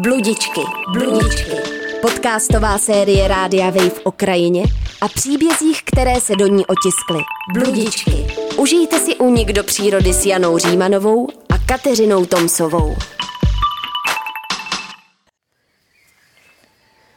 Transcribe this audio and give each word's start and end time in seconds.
Bludičky, 0.00 0.60
bludičky. 0.92 1.56
Podcastová 2.02 2.78
série 2.78 3.28
Rádia 3.28 3.70
Wave 3.70 4.00
o 4.04 4.12
krajině 4.12 4.62
a 5.00 5.08
příbězích, 5.08 5.82
které 5.84 6.20
se 6.20 6.36
do 6.36 6.46
ní 6.46 6.66
otiskly. 6.66 7.18
Bludičky. 7.52 8.26
Užijte 8.58 8.98
si 8.98 9.16
únik 9.16 9.48
do 9.52 9.64
přírody 9.64 10.12
s 10.12 10.26
Janou 10.26 10.58
Římanovou 10.58 11.28
a 11.54 11.58
Kateřinou 11.58 12.26
Tomsovou. 12.26 12.96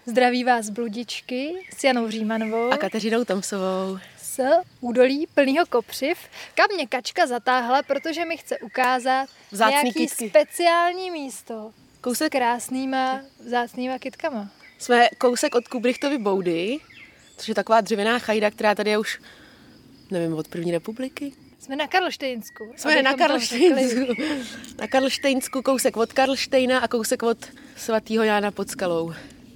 Zdraví 0.06 0.44
vás 0.44 0.70
bludičky 0.70 1.54
s 1.78 1.84
Janou 1.84 2.10
Římanovou 2.10 2.72
A 2.72 2.78
Kateřinou 2.78 3.26
Tomsovou. 3.26 3.98
z 4.18 4.40
údolí 4.82 5.28
plného 5.34 5.66
kopřiv, 5.70 6.18
kam 6.56 6.66
mě 6.76 6.88
kačka 6.88 7.28
zatáhla, 7.28 7.84
protože 7.84 8.26
mi 8.26 8.38
chce 8.38 8.58
ukázat 8.60 9.30
Vzácný 9.52 9.74
nějaký 9.74 9.94
kytky. 9.94 10.30
speciální 10.30 11.12
místo 11.12 11.72
s 11.72 11.85
Kousek, 12.06 12.32
krásnýma 12.32 13.22
vzácnýma 13.40 14.00
kytkama. 14.00 14.50
jsme 14.78 15.10
kousek 15.18 15.56
od 15.56 15.68
Kubrichtovy 15.68 16.18
boudy, 16.18 16.78
což 17.38 17.48
je 17.48 17.56
taková 17.56 17.82
dřevěná 17.82 18.20
chajda, 18.20 18.52
která 18.52 18.76
tady 18.76 18.90
je 18.90 18.98
už, 18.98 19.20
nevím, 20.12 20.34
od 20.34 20.48
první 20.48 20.72
republiky. 20.72 21.34
Jsme 21.60 21.76
na 21.76 21.88
Karlštejnsku. 21.88 22.74
Jsme 22.76 23.02
na. 23.02 23.14
Karlštejnsku. 23.14 24.14
Na 24.80 24.88
Karlštejnsku 24.88 25.62
kousek 25.62 25.98
od 25.98 26.14
Karlštejna 26.14 26.80
a 26.80 26.88
kousek 26.88 27.24
od 27.24 27.38
svatého 27.76 28.24
Jána 28.24 28.52
pod 28.52 28.70
skalou. 28.70 29.14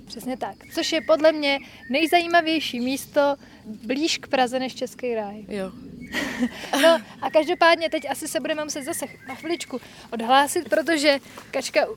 Přesně 0.07 0.37
tak. 0.37 0.55
Což 0.73 0.91
je 0.91 1.01
podle 1.01 1.31
mě 1.31 1.59
nejzajímavější 1.89 2.79
místo 2.79 3.35
blíž 3.65 4.17
k 4.17 4.27
Praze 4.27 4.59
než 4.59 4.75
Český 4.75 5.15
ráj. 5.15 5.45
Jo. 5.47 5.71
No 6.81 7.01
a 7.21 7.29
každopádně 7.31 7.89
teď 7.89 8.09
asi 8.09 8.27
se 8.27 8.39
budeme 8.39 8.63
muset 8.63 8.83
zase 8.83 9.05
na 9.27 9.35
chviličku 9.35 9.81
odhlásit, 10.11 10.69
protože 10.69 11.19
kačka 11.51 11.87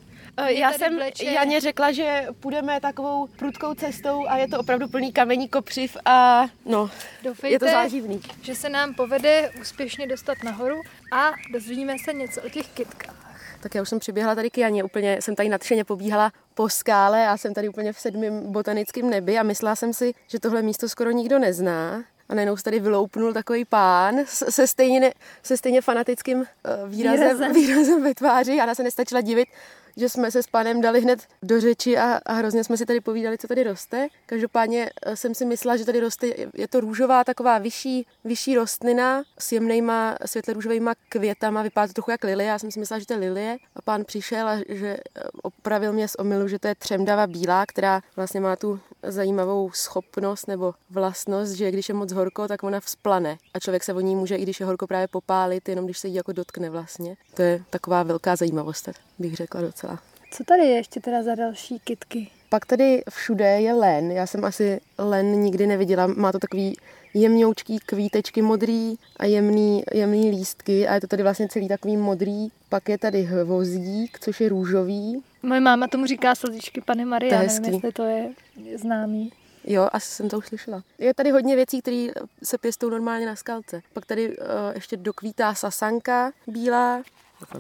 mě 0.41 0.53
Já 0.53 0.73
jsem 0.73 0.95
vleče. 0.97 1.25
Janě 1.25 1.61
řekla, 1.61 1.93
že 1.93 2.27
půjdeme 2.41 2.81
takovou 2.81 3.27
prudkou 3.27 3.75
cestou 3.75 4.27
a 4.29 4.37
je 4.37 4.49
to 4.49 4.61
opravdu 4.61 4.89
plný 4.89 5.13
kamení 5.13 5.49
kopřiv 5.49 5.97
a 6.05 6.45
no, 6.65 6.91
Doufejte, 7.23 7.55
je 7.55 7.59
to 7.59 7.67
záživný. 7.67 8.21
že 8.43 8.55
se 8.55 8.69
nám 8.69 8.95
povede 8.95 9.51
úspěšně 9.61 10.07
dostat 10.07 10.39
nahoru 10.45 10.77
a 11.13 11.31
dozvíme 11.53 11.97
se 12.05 12.13
něco 12.13 12.43
o 12.43 12.49
těch 12.49 12.69
kytkách. 12.69 13.17
Tak 13.61 13.75
já 13.75 13.83
už 13.83 13.89
jsem 13.89 13.99
přiběhla 13.99 14.35
tady 14.35 14.51
k 14.51 14.59
Janě, 14.59 14.85
úplně 14.85 15.23
jsem 15.23 15.35
tady 15.37 15.49
nadšeně 15.49 15.85
pobíhala 15.85 16.33
po 16.55 16.69
skále 16.69 17.29
a 17.29 17.37
jsem 17.37 17.55
tady 17.55 17.69
úplně 17.69 17.93
v 17.93 18.01
sedmém 18.01 18.53
botanickém 18.53 19.11
nebi 19.11 19.39
a 19.39 19.43
myslela 19.43 19.77
jsem 19.77 19.93
si, 19.95 20.15
že 20.29 20.41
tohle 20.41 20.63
místo 20.63 20.89
skoro 20.89 21.11
nikdo 21.11 21.39
nezná. 21.39 22.05
A 22.29 22.35
najednou 22.35 22.57
se 22.57 22.63
tady 22.63 22.81
vyloupnul 22.81 23.33
takový 23.33 23.65
pán 23.65 24.15
se 24.27 24.67
stejně, 24.67 25.13
se 25.43 25.57
stejně 25.57 25.81
fanatickým 25.81 26.43
eh, 26.43 26.71
výrazem, 26.89 27.21
Výrazem. 27.21 27.53
výrazem. 27.53 27.53
výrazem 27.77 28.03
ve 28.03 28.15
tváři. 28.15 28.57
Já 28.57 28.75
se 28.75 28.83
nestačila 28.83 29.21
divit, 29.21 29.49
že 29.97 30.09
jsme 30.09 30.31
se 30.31 30.43
s 30.43 30.47
pánem 30.47 30.81
dali 30.81 31.01
hned 31.01 31.27
do 31.43 31.61
řeči 31.61 31.99
a, 31.99 32.21
a 32.27 32.33
hrozně 32.33 32.65
jsme 32.65 32.77
si 32.77 32.87
tady 32.87 33.01
povídali, 33.01 33.39
co 33.39 33.49
tady 33.49 33.63
roste. 33.65 34.09
Každopádně 34.27 34.91
eh, 35.03 35.17
jsem 35.17 35.35
si 35.35 35.45
myslela, 35.45 35.77
že 35.77 35.85
tady 35.85 36.01
roste, 36.01 36.27
je 36.55 36.69
to 36.69 36.81
růžová 36.81 37.25
taková 37.25 37.59
vyšší, 37.59 38.07
vyšší 38.25 38.55
rostlina 38.55 39.23
s 39.39 39.53
jemnýma 39.53 40.17
světle 40.27 40.55
růžovými 40.55 40.91
květama, 41.09 41.63
vypadá 41.63 41.87
to 41.87 41.93
trochu 41.93 42.11
jak 42.11 42.25
lilie, 42.25 42.49
já 42.49 42.59
jsem 42.59 42.71
si 42.71 42.81
myslela, 42.81 42.99
že 43.01 43.07
to 43.07 43.13
je 43.13 43.19
lilie 43.19 43.59
a 43.77 43.83
pán 43.83 44.05
přišel 44.05 44.49
a 44.49 44.57
že 44.69 44.89
eh, 44.89 45.23
opravil 45.43 45.93
mě 45.93 46.09
z 46.09 46.15
omylu, 46.15 46.49
že 46.49 46.59
to 46.59 46.69
je 46.69 46.75
třemdava 46.75 47.27
bílá, 47.27 47.67
která 47.67 48.01
vlastně 48.17 48.41
má 48.41 48.57
tu 48.57 48.81
zajímavou 49.03 49.71
schopnost 49.71 50.49
nebo 50.49 50.75
vlastnost, 50.91 51.53
že 51.53 51.71
když 51.71 51.89
je 51.89 51.95
moc 51.95 52.13
horko, 52.13 52.49
tak 52.49 52.63
ona 52.63 52.81
vzplane 52.81 53.39
a 53.55 53.59
člověk 53.59 53.85
se 53.85 53.95
o 53.95 54.01
ní 54.01 54.17
může, 54.17 54.37
i 54.37 54.43
když 54.43 54.61
je 54.61 54.67
horko, 54.67 54.87
právě 54.87 55.09
popálit, 55.09 55.69
jenom 55.69 55.85
když 55.85 55.99
se 55.99 56.09
jí 56.09 56.15
jako 56.15 56.33
dotkne 56.33 56.71
vlastně. 56.71 57.17
To 57.35 57.43
je 57.43 57.63
taková 57.71 58.03
velká 58.03 58.37
zajímavost, 58.37 58.89
bych 59.19 59.37
řekla 59.37 59.61
docela. 59.61 59.99
Co 60.31 60.45
tady 60.45 60.63
je 60.63 60.77
ještě 60.77 61.01
teda 61.01 61.23
za 61.23 61.35
další 61.35 61.79
kytky? 61.79 62.31
Pak 62.49 62.67
tady 62.67 63.03
všude 63.11 63.61
je 63.61 63.75
len. 63.75 64.13
Já 64.13 64.27
jsem 64.27 64.45
asi 64.45 64.81
len 64.99 65.27
nikdy 65.27 65.67
neviděla. 65.67 66.07
Má 66.07 66.33
to 66.33 66.39
takový 66.39 66.77
jemňoučký 67.15 67.79
kvítečky 67.79 68.43
modrý 68.43 68.95
a 69.17 69.27
jemný, 69.27 69.83
jemný 69.93 70.31
lístky 70.31 70.89
a 70.89 70.95
je 70.95 71.01
to 71.01 71.07
tady 71.07 71.23
vlastně 71.23 71.49
celý 71.49 71.69
takový 71.69 71.97
modrý. 71.97 72.49
Pak 72.69 72.89
je 72.89 72.99
tady 72.99 73.23
hvozdík, 73.23 74.19
což 74.19 74.41
je 74.41 74.49
růžový. 74.49 75.23
Moje 75.43 75.61
máma 75.61 75.89
tomu 75.89 76.07
říká 76.07 76.35
slzičky 76.35 76.81
Pany 76.81 77.05
Marie, 77.05 77.31
To 77.31 77.35
je 77.35 77.49
nevím, 77.49 77.75
jestli 77.75 77.93
to 77.93 78.03
je 78.03 78.31
známý. 78.77 79.33
Jo, 79.65 79.89
asi 79.93 80.07
jsem 80.07 80.29
to 80.29 80.39
už 80.39 80.47
slyšela. 80.47 80.83
Je 80.99 81.15
tady 81.15 81.31
hodně 81.31 81.57
věcí, 81.57 81.81
které 81.81 82.09
se 82.43 82.59
pěstou 82.59 82.91
normálně 82.91 83.27
na 83.27 83.37
skalce. 83.37 83.83
Pak 83.93 84.07
tady 84.07 84.29
uh, 84.29 84.45
ještě 84.75 84.97
dokvítá 84.97 85.55
sasanka 85.55 86.33
bílá. 86.47 87.03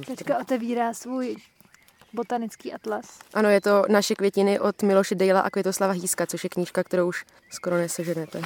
Teďka 0.06 0.38
otevírá 0.38 0.94
svůj 0.94 1.36
botanický 2.12 2.72
atlas. 2.72 3.18
Ano, 3.34 3.48
je 3.48 3.60
to 3.60 3.84
naše 3.88 4.14
květiny 4.14 4.60
od 4.60 4.82
Miloše 4.82 5.14
Dejla 5.14 5.40
a 5.40 5.50
Květoslava 5.50 5.92
Híska, 5.92 6.26
což 6.26 6.44
je 6.44 6.50
knížka, 6.50 6.84
kterou 6.84 7.08
už 7.08 7.24
skoro 7.50 7.76
neseženete. 7.76 8.42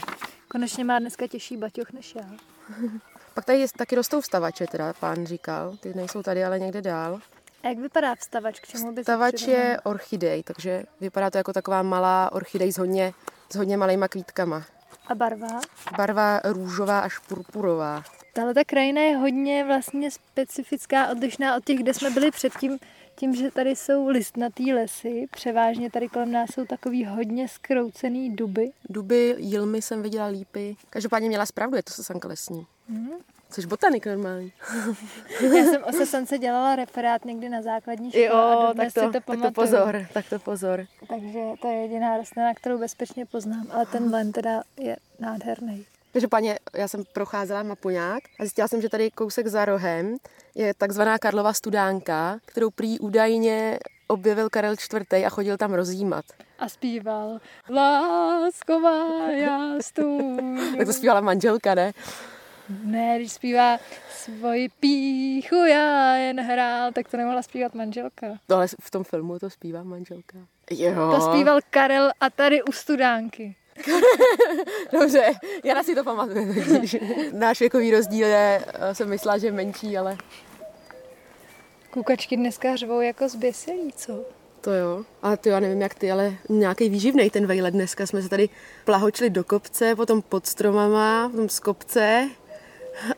Konečně 0.48 0.84
má 0.84 0.98
dneska 0.98 1.26
těžší 1.26 1.56
baťoch 1.56 1.92
než 1.92 2.14
já. 2.14 2.30
Pak 3.34 3.44
tady 3.44 3.58
je, 3.58 3.66
taky 3.76 3.96
rostou 3.96 4.20
vstavače, 4.20 4.66
teda 4.66 4.92
pán 4.92 5.26
říkal. 5.26 5.76
Ty 5.80 5.94
nejsou 5.94 6.22
tady, 6.22 6.44
ale 6.44 6.58
někde 6.58 6.82
dál. 6.82 7.20
A 7.62 7.68
jak 7.68 7.78
vypadá 7.78 8.14
vstavač? 8.14 8.60
K 8.60 8.66
čemu 8.66 8.92
by 8.92 9.02
Vstavač 9.02 9.42
je 9.42 9.80
orchidej, 9.84 10.42
takže 10.42 10.84
vypadá 11.00 11.30
to 11.30 11.38
jako 11.38 11.52
taková 11.52 11.82
malá 11.82 12.32
orchidej 12.32 12.72
s 12.72 12.78
hodně, 12.78 13.12
s 13.52 13.56
hodně 13.56 13.76
malýma 13.76 14.08
kvítkama. 14.08 14.62
A 15.06 15.14
barva? 15.14 15.60
Barva 15.96 16.40
růžová 16.44 17.00
až 17.00 17.18
purpurová. 17.18 18.02
Tahle 18.32 18.54
ta 18.54 18.64
krajina 18.64 19.00
je 19.00 19.16
hodně 19.16 19.64
vlastně 19.64 20.10
specifická, 20.10 21.08
odlišná 21.08 21.56
od 21.56 21.64
těch, 21.64 21.78
kde 21.78 21.94
jsme 21.94 22.10
byli 22.10 22.30
předtím, 22.30 22.78
tím, 23.16 23.34
že 23.34 23.50
tady 23.50 23.76
jsou 23.76 24.08
listnatý 24.08 24.72
lesy, 24.72 25.26
převážně 25.30 25.90
tady 25.90 26.08
kolem 26.08 26.32
nás 26.32 26.50
jsou 26.50 26.64
takový 26.64 27.04
hodně 27.04 27.48
skroucený 27.48 28.30
duby. 28.36 28.70
Duby, 28.88 29.34
jilmy 29.38 29.82
jsem 29.82 30.02
viděla 30.02 30.26
lípy. 30.26 30.76
Každopádně 30.90 31.28
měla 31.28 31.46
zpravdu, 31.46 31.76
je 31.76 31.82
to 31.82 31.92
sasanka 31.92 32.28
lesní. 32.28 32.66
Mhm. 32.88 33.10
Což 33.50 33.64
botanik 33.64 34.06
normální. 34.06 34.52
Já 35.56 35.64
jsem 35.64 35.82
o 35.84 35.92
sesance 35.92 36.38
dělala 36.38 36.76
referát 36.76 37.24
někdy 37.24 37.48
na 37.48 37.62
základní 37.62 38.10
škole 38.10 38.26
a 38.28 38.52
Jo, 38.62 38.72
tak 38.76 38.92
to, 38.94 39.00
si 39.00 39.06
to 39.06 39.12
tak 39.12 39.24
to 39.24 39.32
pamatuju. 39.32 39.52
pozor, 39.52 40.06
tak 40.14 40.28
to 40.28 40.38
pozor. 40.38 40.86
Takže 41.08 41.38
to 41.62 41.68
je 41.68 41.74
jediná 41.82 42.16
rostlina, 42.16 42.54
kterou 42.54 42.78
bezpečně 42.78 43.26
poznám, 43.26 43.66
ale 43.70 43.86
ten 43.86 44.10
len 44.14 44.32
teda 44.32 44.62
je 44.80 44.96
nádherný. 45.18 45.86
Každopádně 46.12 46.58
já 46.74 46.88
jsem 46.88 47.04
procházela 47.12 47.62
mapoňák 47.62 48.22
a 48.40 48.42
zjistila 48.44 48.68
jsem, 48.68 48.82
že 48.82 48.88
tady 48.88 49.10
kousek 49.10 49.46
za 49.46 49.64
rohem 49.64 50.16
je 50.56 50.74
takzvaná 50.74 51.18
Karlova 51.18 51.52
studánka, 51.52 52.38
kterou 52.44 52.70
prý 52.70 52.98
údajně 52.98 53.78
objevil 54.06 54.50
Karel 54.50 54.72
IV. 54.72 55.24
a 55.26 55.30
chodil 55.30 55.56
tam 55.56 55.74
rozjímat. 55.74 56.24
A 56.58 56.68
zpíval 56.68 57.38
Lásková 57.70 59.30
já. 59.30 59.58
Tak 60.78 60.86
to 60.86 60.92
zpívala 60.92 61.20
manželka, 61.20 61.74
ne? 61.74 61.92
Ne, 62.84 63.18
když 63.18 63.32
zpívá 63.32 63.78
svoji 64.10 64.68
píchu 64.68 65.54
já 65.54 66.14
jen 66.14 66.40
hrál, 66.40 66.92
tak 66.92 67.08
to 67.08 67.16
nemohla 67.16 67.42
zpívat 67.42 67.74
manželka. 67.74 68.26
No 68.48 68.56
ale 68.56 68.66
v 68.80 68.90
tom 68.90 69.04
filmu 69.04 69.38
to 69.38 69.50
zpívá 69.50 69.82
manželka. 69.82 70.38
Jo. 70.70 71.12
To 71.16 71.20
zpíval 71.20 71.58
Karel 71.70 72.10
a 72.20 72.30
tady 72.30 72.62
u 72.62 72.72
studánky. 72.72 73.56
Dobře, 74.92 75.32
já 75.64 75.82
si 75.82 75.94
to 75.94 76.04
pamatuju. 76.04 76.54
totiž. 76.54 76.96
Náš 77.32 77.60
věkový 77.60 77.90
rozdíl 77.90 78.26
je, 78.26 78.64
eh, 78.66 78.94
jsem 78.94 79.08
myslela, 79.08 79.38
že 79.38 79.46
je 79.46 79.52
menší, 79.52 79.98
ale 79.98 80.16
Kukačky 81.90 82.36
dneska 82.36 82.76
řvou 82.76 83.00
jako 83.00 83.28
zběsilí, 83.28 83.92
co? 83.96 84.24
to 84.66 84.72
jo. 84.72 85.04
Ale 85.22 85.36
to 85.36 85.48
já 85.48 85.60
nevím 85.60 85.82
jak 85.82 85.94
ty, 85.94 86.12
ale 86.12 86.34
nějaký 86.48 86.88
výživnej 86.88 87.30
ten 87.30 87.46
vejlet 87.46 87.70
dneska. 87.70 88.06
Jsme 88.06 88.22
se 88.22 88.28
tady 88.28 88.48
plahočili 88.84 89.30
do 89.30 89.44
kopce, 89.44 89.96
potom 89.96 90.22
pod 90.22 90.46
stromama, 90.46 91.28
potom 91.28 91.48
z 91.48 91.60
kopce 91.60 92.28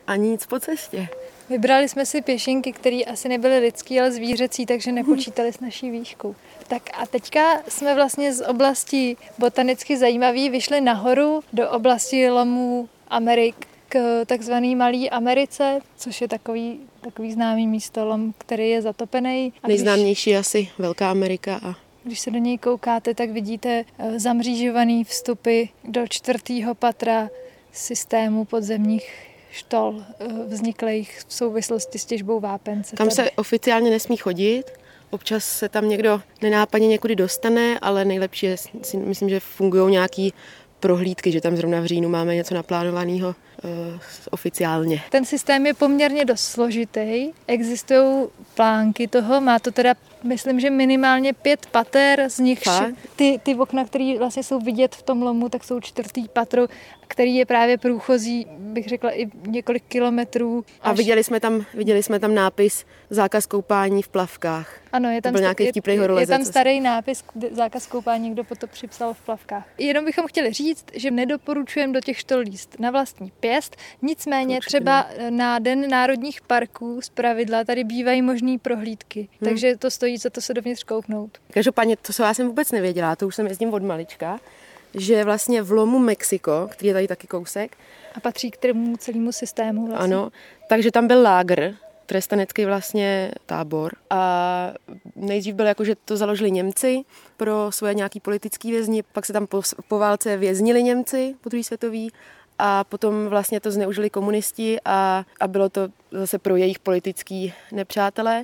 a 0.07 0.15
nic 0.15 0.45
po 0.45 0.59
cestě. 0.59 1.07
Vybrali 1.49 1.89
jsme 1.89 2.05
si 2.05 2.21
pěšinky, 2.21 2.71
které 2.71 3.01
asi 3.01 3.29
nebyly 3.29 3.59
lidský, 3.59 3.99
ale 3.99 4.11
zvířecí, 4.11 4.65
takže 4.65 4.91
nepočítali 4.91 5.53
s 5.53 5.59
naší 5.59 5.91
výškou. 5.91 6.35
Tak 6.67 6.89
a 6.93 7.05
teďka 7.05 7.61
jsme 7.67 7.95
vlastně 7.95 8.33
z 8.33 8.47
oblasti 8.47 9.17
botanicky 9.37 9.97
zajímavý 9.97 10.49
vyšli 10.49 10.81
nahoru 10.81 11.41
do 11.53 11.71
oblasti 11.71 12.29
lomů 12.29 12.89
Amerik 13.07 13.67
k 13.89 14.25
takzvaný 14.25 14.75
Malý 14.75 15.09
Americe, 15.09 15.79
což 15.97 16.21
je 16.21 16.27
takový, 16.27 16.79
takový 17.01 17.31
známý 17.31 17.67
místo 17.67 18.05
lom, 18.05 18.33
který 18.37 18.69
je 18.69 18.81
zatopený. 18.81 19.53
A 19.63 19.67
když, 19.67 19.81
Nejznámější 19.81 20.29
je 20.29 20.37
asi 20.37 20.69
Velká 20.77 21.11
Amerika 21.11 21.59
a 21.63 21.75
když 22.03 22.19
se 22.19 22.31
do 22.31 22.37
něj 22.37 22.57
koukáte, 22.57 23.13
tak 23.13 23.29
vidíte 23.29 23.85
eh, 23.99 24.19
zamřížovaný 24.19 25.03
vstupy 25.03 25.63
do 25.83 26.07
čtvrtého 26.07 26.75
patra 26.75 27.29
systému 27.71 28.45
podzemních 28.45 29.28
štol 29.51 30.03
eh, 30.19 30.27
vzniklých 30.47 31.19
v 31.27 31.33
souvislosti 31.33 31.99
s 31.99 32.05
těžbou 32.05 32.39
vápence. 32.39 32.95
Tam 32.95 33.11
se 33.11 33.31
oficiálně 33.31 33.89
nesmí 33.89 34.17
chodit, 34.17 34.63
občas 35.09 35.45
se 35.45 35.69
tam 35.69 35.89
někdo 35.89 36.21
nenápadně 36.41 36.87
někudy 36.87 37.15
dostane, 37.15 37.79
ale 37.79 38.05
nejlepší 38.05 38.45
je, 38.45 38.57
si 38.81 38.97
myslím, 38.97 39.29
že 39.29 39.39
fungují 39.39 39.91
nějaký 39.91 40.33
prohlídky, 40.79 41.31
že 41.31 41.41
tam 41.41 41.57
zrovna 41.57 41.81
v 41.81 41.85
říjnu 41.85 42.09
máme 42.09 42.35
něco 42.35 42.55
naplánovaného 42.55 43.27
uh, 43.27 43.99
oficiálně. 44.31 45.01
Ten 45.09 45.25
systém 45.25 45.65
je 45.65 45.73
poměrně 45.73 46.25
dost 46.25 46.41
složitý. 46.41 47.31
Existují 47.47 48.27
plánky 48.53 49.07
toho, 49.07 49.41
má 49.41 49.59
to 49.59 49.71
teda 49.71 49.93
myslím, 50.23 50.59
že 50.59 50.69
minimálně 50.69 51.33
pět 51.33 51.65
pater, 51.65 52.29
z 52.29 52.39
nich 52.39 52.63
Fakt? 52.63 52.93
ty, 53.15 53.39
ty 53.43 53.55
okna, 53.55 53.85
které 53.85 54.15
vlastně 54.19 54.43
jsou 54.43 54.59
vidět 54.59 54.95
v 54.95 55.03
tom 55.03 55.21
lomu, 55.21 55.49
tak 55.49 55.63
jsou 55.63 55.79
čtvrtý 55.79 56.27
patro, 56.27 56.67
který 57.07 57.35
je 57.35 57.45
právě 57.45 57.77
průchozí, 57.77 58.45
bych 58.57 58.87
řekla, 58.87 59.11
i 59.11 59.27
několik 59.47 59.83
kilometrů. 59.87 60.65
A 60.81 60.93
viděli 60.93 61.23
jsme, 61.23 61.39
tam, 61.39 61.65
viděli 61.73 62.03
jsme 62.03 62.19
tam 62.19 62.35
nápis 62.35 62.85
zákaz 63.09 63.45
koupání 63.45 64.01
v 64.03 64.07
plavkách. 64.07 64.79
Ano, 64.91 65.09
je 65.09 65.21
tam, 65.21 65.33
byl 65.33 65.41
nějaký 65.41 65.63
je, 65.63 65.71
je, 66.19 66.27
tam 66.27 66.45
starý 66.45 66.79
nápis, 66.79 67.23
kde 67.33 67.49
zákaz 67.51 67.87
koupání, 67.87 68.23
někdo 68.23 68.43
po 68.43 68.55
to 68.55 68.67
připsal 68.67 69.13
v 69.13 69.21
plavkách. 69.21 69.67
Jenom 69.77 70.05
bychom 70.05 70.27
chtěli 70.27 70.53
říct, 70.53 70.85
že 70.93 71.11
nedoporučujeme 71.11 71.93
do 71.93 72.01
těch 72.01 72.19
štol 72.19 72.39
líst 72.39 72.79
na 72.79 72.91
vlastní 72.91 73.31
pěst, 73.39 73.77
nicméně 74.01 74.57
Určitě 74.57 74.77
třeba 74.77 75.07
na 75.29 75.59
Den 75.59 75.89
národních 75.89 76.41
parků 76.41 77.01
z 77.01 77.09
pravidla 77.09 77.63
tady 77.63 77.83
bývají 77.83 78.21
možný 78.21 78.57
prohlídky, 78.57 79.19
Hmm. 79.19 79.49
takže 79.49 79.77
to 79.77 79.91
stojí 79.91 80.08
za 80.17 80.29
to 80.29 80.41
se 80.41 80.53
dovnitř 80.53 80.83
kouknout. 80.83 81.37
Každopádně, 81.51 81.97
to 81.97 82.13
co 82.13 82.23
já 82.23 82.33
jsem 82.33 82.47
vůbec 82.47 82.71
nevěděla, 82.71 83.15
to 83.15 83.27
už 83.27 83.35
jsem 83.35 83.47
jezdím 83.47 83.73
od 83.73 83.83
malička, 83.83 84.39
že 84.93 85.23
vlastně 85.23 85.61
v 85.61 85.71
lomu 85.71 85.99
Mexiko, 85.99 86.67
který 86.71 86.87
je 86.87 86.93
tady 86.93 87.07
taky 87.07 87.27
kousek, 87.27 87.77
A 88.15 88.19
patří 88.19 88.51
k 88.51 88.57
tomu 88.57 88.97
celému 88.97 89.31
systému. 89.31 89.87
Vlastně. 89.87 90.15
ano, 90.15 90.31
takže 90.69 90.91
tam 90.91 91.07
byl 91.07 91.21
lágr, 91.21 91.73
trestanecký 92.05 92.65
vlastně 92.65 93.31
tábor 93.45 93.91
a 94.09 94.73
nejdřív 95.15 95.55
byl 95.55 95.65
jako, 95.65 95.83
že 95.83 95.95
to 95.95 96.17
založili 96.17 96.51
Němci 96.51 97.01
pro 97.37 97.71
svoje 97.71 97.93
nějaký 97.93 98.19
politický 98.19 98.71
vězni, 98.71 99.03
pak 99.03 99.25
se 99.25 99.33
tam 99.33 99.47
po, 99.47 99.61
po 99.87 99.99
válce 99.99 100.37
věznili 100.37 100.83
Němci 100.83 101.35
po 101.41 101.49
druhé 101.49 101.63
světový 101.63 102.11
a 102.59 102.83
potom 102.83 103.27
vlastně 103.27 103.59
to 103.59 103.71
zneužili 103.71 104.09
komunisti 104.09 104.77
a, 104.85 105.25
a 105.39 105.47
bylo 105.47 105.69
to 105.69 105.89
zase 106.11 106.39
pro 106.39 106.55
jejich 106.55 106.79
politický 106.79 107.53
nepřátelé 107.71 108.43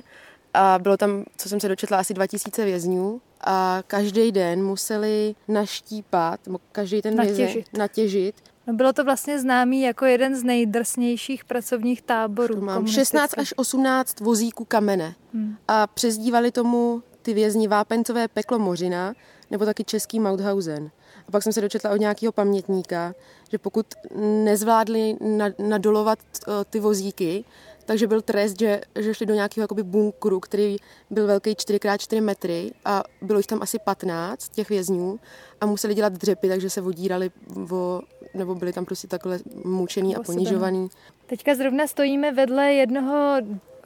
a 0.56 0.78
bylo 0.78 0.96
tam, 0.96 1.24
co 1.36 1.48
jsem 1.48 1.60
se 1.60 1.68
dočetla, 1.68 1.98
asi 1.98 2.14
2000 2.14 2.64
vězňů 2.64 3.20
a 3.40 3.82
každý 3.86 4.32
den 4.32 4.64
museli 4.64 5.34
naštípat, 5.48 6.40
každý 6.72 7.02
ten 7.02 7.20
vězeň 7.20 7.44
Natěžit. 7.46 7.78
natěžit 7.78 8.34
No 8.66 8.74
bylo 8.74 8.92
to 8.92 9.04
vlastně 9.04 9.38
známý 9.40 9.80
jako 9.82 10.04
jeden 10.04 10.36
z 10.36 10.42
nejdrsnějších 10.42 11.44
pracovních 11.44 12.02
táborů. 12.02 12.54
Mám 12.60 12.74
komunistických. 12.74 13.06
16 13.06 13.38
až 13.38 13.54
18 13.56 14.20
vozíků 14.20 14.64
kamene. 14.64 15.14
Hmm. 15.34 15.56
A 15.68 15.86
přezdívali 15.86 16.50
tomu 16.52 17.02
ty 17.22 17.34
vězni 17.34 17.68
vápencové 17.68 18.28
peklo 18.28 18.58
Mořina, 18.58 19.14
nebo 19.50 19.64
taky 19.64 19.84
český 19.84 20.20
Mauthausen. 20.20 20.90
A 21.28 21.30
pak 21.30 21.42
jsem 21.42 21.52
se 21.52 21.60
dočetla 21.60 21.90
od 21.90 21.96
nějakého 21.96 22.32
pamětníka, 22.32 23.14
že 23.50 23.58
pokud 23.58 23.86
nezvládli 24.44 25.16
na- 25.20 25.50
nadolovat 25.68 26.18
eh, 26.48 26.50
ty 26.70 26.80
vozíky, 26.80 27.44
takže 27.86 28.06
byl 28.06 28.22
trest, 28.22 28.58
že, 28.58 28.80
že 28.98 29.14
šli 29.14 29.26
do 29.26 29.34
nějakého 29.34 29.62
jakoby 29.62 29.82
bunkru, 29.82 30.40
který 30.40 30.76
byl 31.10 31.26
velký 31.26 31.50
4x4 31.50 32.22
metry 32.22 32.72
a 32.84 33.02
bylo 33.22 33.38
jich 33.38 33.46
tam 33.46 33.62
asi 33.62 33.78
15 33.78 34.48
těch 34.48 34.68
vězňů 34.68 35.20
a 35.60 35.66
museli 35.66 35.94
dělat 35.94 36.12
dřepy, 36.12 36.48
takže 36.48 36.70
se 36.70 36.80
vodírali 36.80 37.30
o, 37.72 38.00
nebo 38.34 38.54
byli 38.54 38.72
tam 38.72 38.84
prostě 38.84 39.08
takhle 39.08 39.38
mučený 39.64 40.16
a 40.16 40.22
ponižovaný. 40.22 40.88
Teďka 41.26 41.54
zrovna 41.54 41.86
stojíme 41.86 42.32
vedle 42.32 42.72
jednoho 42.72 43.36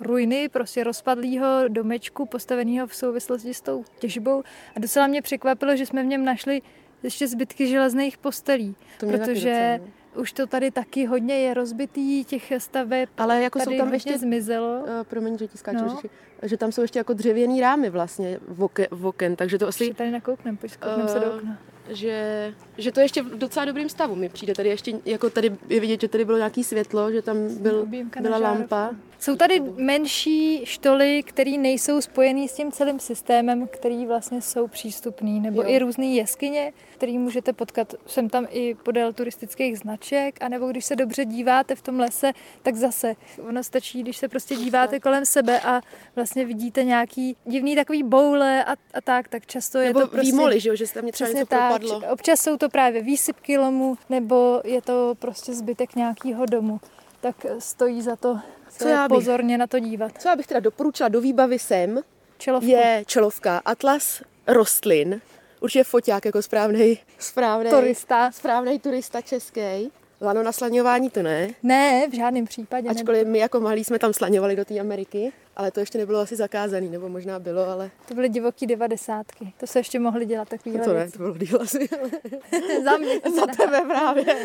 ruiny, 0.00 0.49
prostě 0.49 0.85
rozpadlého 0.85 1.69
domečku, 1.69 2.26
postaveného 2.26 2.87
v 2.87 2.94
souvislosti 2.94 3.55
s 3.55 3.61
tou 3.61 3.85
těžbou. 3.99 4.43
A 4.76 4.81
docela 4.81 5.06
mě 5.06 5.23
překvapilo, 5.23 5.76
že 5.76 5.87
jsme 5.87 6.02
v 6.02 6.06
něm 6.06 6.25
našli 6.25 6.62
ještě 7.02 7.29
zbytky 7.29 7.67
železných 7.67 8.19
postelí, 8.19 8.76
To 9.00 9.06
protože 9.06 9.81
už 10.17 10.33
to 10.33 10.47
tady 10.47 10.71
taky 10.71 11.07
hodně 11.07 11.35
je 11.35 11.55
rozbitý, 11.55 12.25
těch 12.25 12.53
staveb 12.59 13.09
Ale 13.19 13.43
jako 13.43 13.59
tady 13.59 13.77
jsou 13.77 13.85
tam 13.85 13.95
ještě 13.95 14.19
zmizelo. 14.19 14.79
Uh, 14.81 14.87
promiň, 15.05 15.39
že 15.39 15.47
ti 15.49 15.59
skáču, 15.59 15.85
No. 15.85 16.01
že 16.43 16.57
tam 16.57 16.73
jsou 16.73 16.83
ještě 16.83 16.99
jako 16.99 17.12
dřevěný 17.12 17.61
rámy 17.61 17.91
vlastně 17.91 18.39
v, 18.49 18.62
oke, 18.62 18.87
v 18.91 19.07
oken, 19.07 19.37
takže 19.37 19.59
to 19.59 19.67
Ještě 19.67 19.85
asi, 19.85 19.95
tady 19.95 20.11
nakouknem, 20.11 20.57
pojď 20.57 20.77
kouknem 20.77 21.09
se 21.09 21.19
do 21.19 21.27
Eh, 21.27 21.37
okna. 21.37 21.59
že, 21.89 22.55
že 22.79 22.93
to 22.93 23.01
je 23.01 23.05
ještě 23.05 23.23
v 23.23 23.39
docela 23.39 23.65
dobrým 23.65 23.89
stavu 23.89 24.15
mi 24.15 24.29
přijde. 24.29 24.55
Tady 24.55 24.69
ještě, 24.69 24.93
jako 25.05 25.31
tady 25.31 25.57
je 25.69 25.81
vidět, 25.81 26.01
že 26.01 26.09
tady 26.09 26.25
bylo 26.25 26.39
nějaký 26.39 26.65
světlo, 26.65 27.12
že 27.12 27.23
tam 27.23 27.37
byl, 27.61 27.87
byla 28.21 28.39
žárovku. 28.39 28.43
lampa. 28.43 28.91
Jsou 29.21 29.37
tady 29.37 29.61
menší 29.77 30.67
štoly, 30.67 31.23
které 31.23 31.51
nejsou 31.51 32.01
spojený 32.01 32.49
s 32.49 32.53
tím 32.53 32.73
celým 32.73 33.01
systémem, 33.01 33.69
který 33.69 34.07
vlastně 34.07 34.43
jsou 34.43 34.69
přístupný, 34.69 35.41
nebo 35.41 35.63
Jo. 35.63 35.69
i 35.69 35.79
různé 35.79 36.07
jeskyně, 36.07 36.73
které 36.95 37.13
můžete 37.13 37.53
potkat 37.53 37.95
sem 38.07 38.29
tam 38.29 38.47
i 38.51 38.75
podél 38.75 39.13
turistických 39.13 39.79
značek, 39.79 40.43
anebo 40.43 40.69
když 40.69 40.85
se 40.85 40.97
dobře 40.97 41.25
díváte 41.25 41.75
v 41.75 41.83
tom 41.83 42.01
lese, 42.01 42.33
tak 42.63 42.77
zase 42.77 43.15
ono 43.49 43.65
stačí, 43.65 44.03
když 44.03 44.17
se 44.17 44.29
prostě 44.29 44.57
díváte 44.57 45.01
kolem 45.01 45.27
sebe 45.27 45.61
a 45.61 45.81
vlastně 46.17 46.45
vidíte 46.45 46.85
nějaký 46.85 47.37
divný 47.45 47.77
takový 47.77 48.03
boule 48.03 48.65
a, 48.65 48.73
a 48.73 49.01
tak, 49.05 49.29
tak 49.29 49.47
často 49.47 49.79
je 49.79 49.87
Nebo 49.87 50.01
to 50.01 50.07
prostě... 50.07 50.27
výmoly, 50.27 50.61
že, 50.61 50.69
jo, 50.69 50.77
že 50.77 50.87
se 50.87 50.95
tam 50.95 51.11
Přesně 51.11 51.35
něco 51.35 51.47
tak. 51.47 51.81
propadlo. 51.81 52.13
Občas 52.13 52.41
jsou 52.41 52.57
to 52.57 52.69
právě 52.69 53.03
výsypky 53.03 53.59
lomu, 53.59 53.99
nebo 54.11 54.61
je 54.65 54.83
to 54.83 55.15
prostě 55.19 55.55
zbytek 55.55 55.97
nějakého 55.97 56.47
domu. 56.47 56.81
Tak 57.21 57.47
stojí 57.59 58.03
za 58.03 58.17
to 58.17 58.39
Co 58.79 58.89
já 58.89 59.09
bych- 59.09 59.17
pozorně 59.17 59.59
na 59.59 59.67
to 59.67 59.79
dívat. 59.79 60.13
Co 60.19 60.29
já 60.29 60.37
bych 60.37 60.47
teda 60.47 60.61
doporučila 60.61 61.09
do 61.09 61.21
výbavy 61.21 61.59
sem, 61.59 62.01
Čelovku. 62.39 62.71
je 62.71 63.03
čelovka 63.07 63.63
Atlas 63.65 64.23
rostlin. 64.47 65.21
Určitě 65.61 65.85
foťák 65.85 66.25
jako 66.25 66.43
správný, 66.43 66.99
správný, 67.19 67.71
Turista. 67.71 68.31
správný 68.33 68.79
turista 68.79 69.21
český. 69.21 69.93
Lano 70.23 70.43
na 70.43 70.53
slaňování 70.53 71.11
to 71.11 71.23
ne, 71.23 71.49
Ne, 71.63 72.09
v 72.09 72.15
žádném 72.17 72.45
případě. 72.47 72.89
Ačkoliv 72.89 73.27
my 73.27 73.39
jako 73.39 73.61
malí 73.61 73.85
jsme 73.85 73.99
tam 73.99 74.13
slaňovali 74.13 74.57
do 74.57 74.65
té 74.65 74.81
Ameriky, 74.81 75.33
ale 75.56 75.70
to 75.70 75.81
ještě 75.81 75.99
nebylo 75.99 76.20
asi 76.20 76.37
zakázaný, 76.37 76.88
nebo 76.88 77.08
možná 77.08 77.38
bylo, 77.38 77.69
ale 77.69 77.91
To 78.08 78.14
byly 78.14 78.29
divoký 78.29 78.67
devadesátky. 78.67 79.52
To 79.61 79.67
se 79.67 79.79
ještě 79.79 79.99
mohly 79.99 80.26
dělat 80.26 80.49
takovýhle 80.49 80.85
to 80.85 80.94
ne, 80.94 81.11
to 81.11 81.19
bylo 81.19 81.38
díl 81.38 81.62
asi. 81.62 81.88
Za 82.85 82.97
mě. 82.97 83.20
Za 83.35 83.47
tebe 83.47 83.81
právě. 83.81 84.25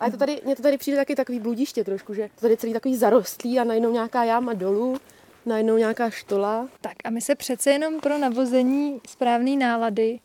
A 0.00 0.06
je 0.06 0.10
to 0.12 0.16
tady, 0.18 0.40
mně 0.44 0.56
to 0.56 0.62
tady 0.62 0.78
přijde 0.78 0.96
taky 0.96 1.14
takový 1.14 1.40
bludiště 1.40 1.84
trošku, 1.84 2.14
že 2.14 2.30
to 2.34 2.40
tady 2.40 2.56
celý 2.56 2.72
takový 2.72 2.96
zarostlý 2.96 3.58
a 3.58 3.64
najednou 3.64 3.92
nějaká 3.92 4.24
jáma 4.24 4.52
dolů, 4.52 4.96
najednou 5.46 5.76
nějaká 5.76 6.10
štola. 6.10 6.68
Tak 6.80 6.92
a 7.04 7.10
my 7.10 7.20
se 7.20 7.34
přece 7.34 7.70
jenom 7.70 8.00
pro 8.00 8.18
navození 8.18 9.00
správné 9.08 9.56
nálady 9.56 10.20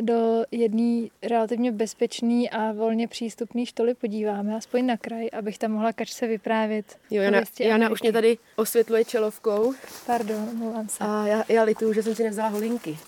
do 0.00 0.44
jedné 0.50 1.08
relativně 1.22 1.72
bezpečné 1.72 2.48
a 2.48 2.72
volně 2.72 3.08
přístupné 3.08 3.66
štoly 3.66 3.94
podíváme, 3.94 4.56
aspoň 4.56 4.86
na 4.86 4.96
kraj, 4.96 5.28
abych 5.32 5.58
tam 5.58 5.70
mohla 5.70 5.92
kačce 5.92 6.26
vyprávět. 6.26 6.98
Jo, 7.10 7.22
Jana, 7.22 7.40
Jana 7.60 7.90
už 7.90 8.02
mě 8.02 8.12
tady 8.12 8.38
osvětluje 8.56 9.04
čelovkou 9.04 9.74
Pardon, 10.06 10.48
omlouvám 10.52 10.88
se. 10.88 11.04
a 11.04 11.26
já, 11.26 11.44
já 11.48 11.62
lituju, 11.62 11.92
že 11.92 12.02
jsem 12.02 12.14
si 12.14 12.22
nevzala 12.22 12.48
holinky. 12.48 12.98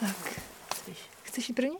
Tak. 0.00 0.40
Chceš 1.22 1.48
jít 1.48 1.54
pro 1.54 1.66
ní? 1.66 1.70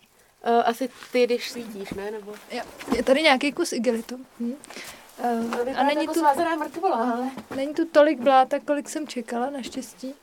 Uh, 0.47 0.63
asi 0.65 0.89
ty, 1.13 1.27
když 1.27 1.51
svítíš, 1.51 1.91
ne? 1.91 2.11
Nebo... 2.11 2.33
Jo. 2.51 2.63
Je 2.97 3.03
tady 3.03 3.23
nějaký 3.23 3.53
kus 3.53 3.73
igelitu. 3.73 4.21
Hm. 4.41 4.55
Uh, 5.25 5.79
a 5.79 5.83
není 5.85 6.07
tu, 6.07 6.15
svázaná 6.15 6.57
mrtvola, 6.57 6.97
ale... 6.97 7.31
není 7.57 7.75
tu 7.75 7.85
tolik 7.85 8.21
bláta, 8.21 8.59
kolik 8.59 8.89
jsem 8.89 9.07
čekala, 9.07 9.51
naštěstí. 9.51 10.15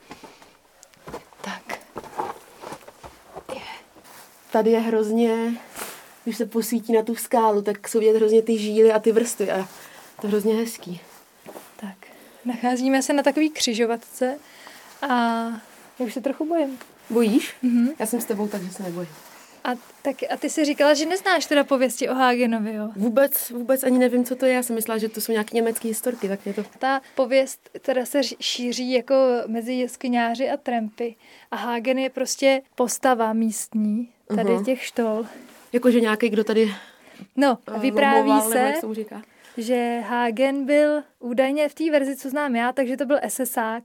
Tady 4.57 4.71
je 4.71 4.79
hrozně, 4.79 5.53
když 6.23 6.37
se 6.37 6.45
posvítí 6.45 6.93
na 6.93 7.03
tu 7.03 7.15
skálu, 7.15 7.61
tak 7.61 7.87
jsou 7.87 7.99
vidět 7.99 8.15
hrozně 8.15 8.41
ty 8.41 8.57
žíly 8.57 8.91
a 8.91 8.99
ty 8.99 9.11
vrstvy 9.11 9.51
a 9.51 9.67
to 10.21 10.27
je 10.27 10.29
hrozně 10.29 10.55
hezký. 10.55 11.01
Tak, 11.75 12.07
nacházíme 12.45 13.01
se 13.01 13.13
na 13.13 13.23
takový 13.23 13.49
křižovatce 13.49 14.37
a 15.01 15.15
já 15.99 16.05
už 16.05 16.13
se 16.13 16.21
trochu 16.21 16.45
bojím. 16.45 16.79
Bojíš? 17.09 17.55
Mhm. 17.61 17.89
Já 17.99 18.05
jsem 18.05 18.21
s 18.21 18.25
tebou, 18.25 18.47
takže 18.47 18.69
se 18.69 18.83
nebojím. 18.83 19.09
A, 19.67 19.75
tak, 20.01 20.15
a 20.33 20.37
ty 20.37 20.49
si 20.49 20.65
říkala, 20.65 20.93
že 20.93 21.05
neznáš 21.05 21.45
teda 21.45 21.63
pověsti 21.63 22.09
o 22.09 22.13
Hagenovi, 22.13 22.73
jo? 22.73 22.89
Vůbec, 22.95 23.49
vůbec 23.49 23.83
ani 23.83 23.97
nevím, 23.99 24.25
co 24.25 24.35
to 24.35 24.45
je. 24.45 24.53
Já 24.53 24.63
jsem 24.63 24.75
myslela, 24.75 24.97
že 24.97 25.09
to 25.09 25.21
jsou 25.21 25.31
nějaké 25.31 25.55
německé 25.55 25.87
historky, 25.87 26.27
tak 26.29 26.45
mě 26.45 26.53
to... 26.53 26.63
Ta 26.79 27.01
pověst 27.15 27.69
teda 27.81 28.05
se 28.05 28.19
ří- 28.21 28.35
šíří 28.39 28.91
jako 28.91 29.15
mezi 29.47 29.73
jeskyňáři 29.73 30.49
a 30.49 30.57
trampy. 30.57 31.15
A 31.51 31.55
Hagen 31.55 31.97
je 31.99 32.09
prostě 32.09 32.61
postava 32.75 33.33
místní, 33.33 34.09
tady 34.27 34.51
Mhm. 34.53 34.65
těch 34.65 34.83
štol. 34.83 35.25
Jakože 35.73 36.01
nějaký, 36.01 36.29
kdo 36.29 36.43
tady 36.43 36.75
No, 37.35 37.57
a 37.67 37.75
eh, 37.75 37.79
vypráví 37.79 38.17
lomoval, 38.29 38.49
nebo 38.49 38.51
se, 38.51 38.59
jak 38.59 38.77
se 38.79 38.85
mu 38.85 38.93
říká. 38.93 39.21
že 39.57 39.99
Hagen 40.07 40.65
byl 40.65 41.03
údajně 41.19 41.69
v 41.69 41.73
té 41.73 41.91
verzi, 41.91 42.15
co 42.15 42.29
znám 42.29 42.55
já, 42.55 42.71
takže 42.71 42.97
to 42.97 43.05
byl 43.05 43.19
SSák, 43.27 43.83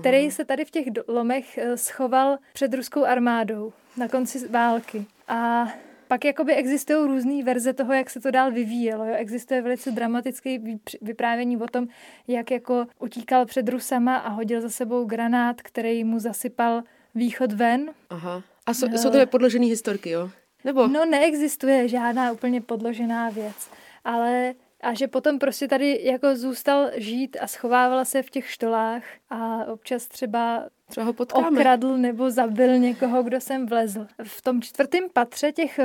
který 0.00 0.30
se 0.30 0.44
tady 0.44 0.64
v 0.64 0.70
těch 0.70 0.86
lomech 1.08 1.58
eh, 1.58 1.76
schoval 1.76 2.38
před 2.52 2.74
ruskou 2.74 3.04
armádou 3.04 3.72
na 3.96 4.08
konci 4.08 4.48
války. 4.48 5.06
A 5.28 5.68
pak 6.08 6.24
jakoby 6.24 6.54
existují 6.54 7.06
různé 7.08 7.42
verze 7.44 7.72
toho, 7.72 7.92
jak 7.92 8.10
se 8.10 8.20
to 8.20 8.30
dál 8.30 8.52
vyvíjelo. 8.52 9.04
Jo? 9.04 9.14
Existuje 9.16 9.62
velice 9.62 9.90
dramatický 9.90 10.58
vypř- 10.58 10.98
vyprávění 11.02 11.56
o 11.56 11.66
tom, 11.66 11.86
jak 12.28 12.50
jako 12.50 12.86
utíkal 12.98 13.46
před 13.46 13.68
Rusama 13.68 14.16
a 14.16 14.28
hodil 14.28 14.60
za 14.60 14.68
sebou 14.68 15.04
granát, 15.04 15.62
který 15.62 16.04
mu 16.04 16.18
zasypal 16.18 16.82
východ 17.14 17.52
ven. 17.52 17.90
Aha. 18.10 18.42
A 18.66 18.74
jsou, 18.74 18.88
No. 18.88 18.98
jsou 18.98 19.10
to 19.10 19.18
nepodložené 19.18 19.66
historky, 19.66 20.10
jo? 20.10 20.30
Nebo? 20.64 20.86
No 20.86 21.04
neexistuje 21.04 21.88
žádná 21.88 22.32
úplně 22.32 22.60
podložená 22.60 23.30
věc, 23.30 23.70
ale 24.04 24.54
a 24.84 24.94
že 24.94 25.08
potom 25.08 25.38
prostě 25.38 25.68
tady 25.68 26.00
jako 26.02 26.36
zůstal 26.36 26.90
žít 26.96 27.36
a 27.40 27.46
schovával 27.46 28.04
se 28.04 28.22
v 28.22 28.30
těch 28.30 28.50
štolách 28.50 29.02
a 29.30 29.64
občas 29.64 30.06
třeba 30.06 30.64
Třeba 30.90 31.06
ho 31.06 31.12
potkáme. 31.12 31.48
okradl 31.60 31.96
nebo 31.96 32.30
zabil 32.30 32.78
někoho, 32.78 33.22
kdo 33.22 33.40
sem 33.40 33.66
vlezl. 33.66 34.06
V 34.22 34.42
tom 34.42 34.62
čtvrtém 34.62 35.04
patře 35.12 35.52
těch 35.52 35.78
eh, 35.78 35.84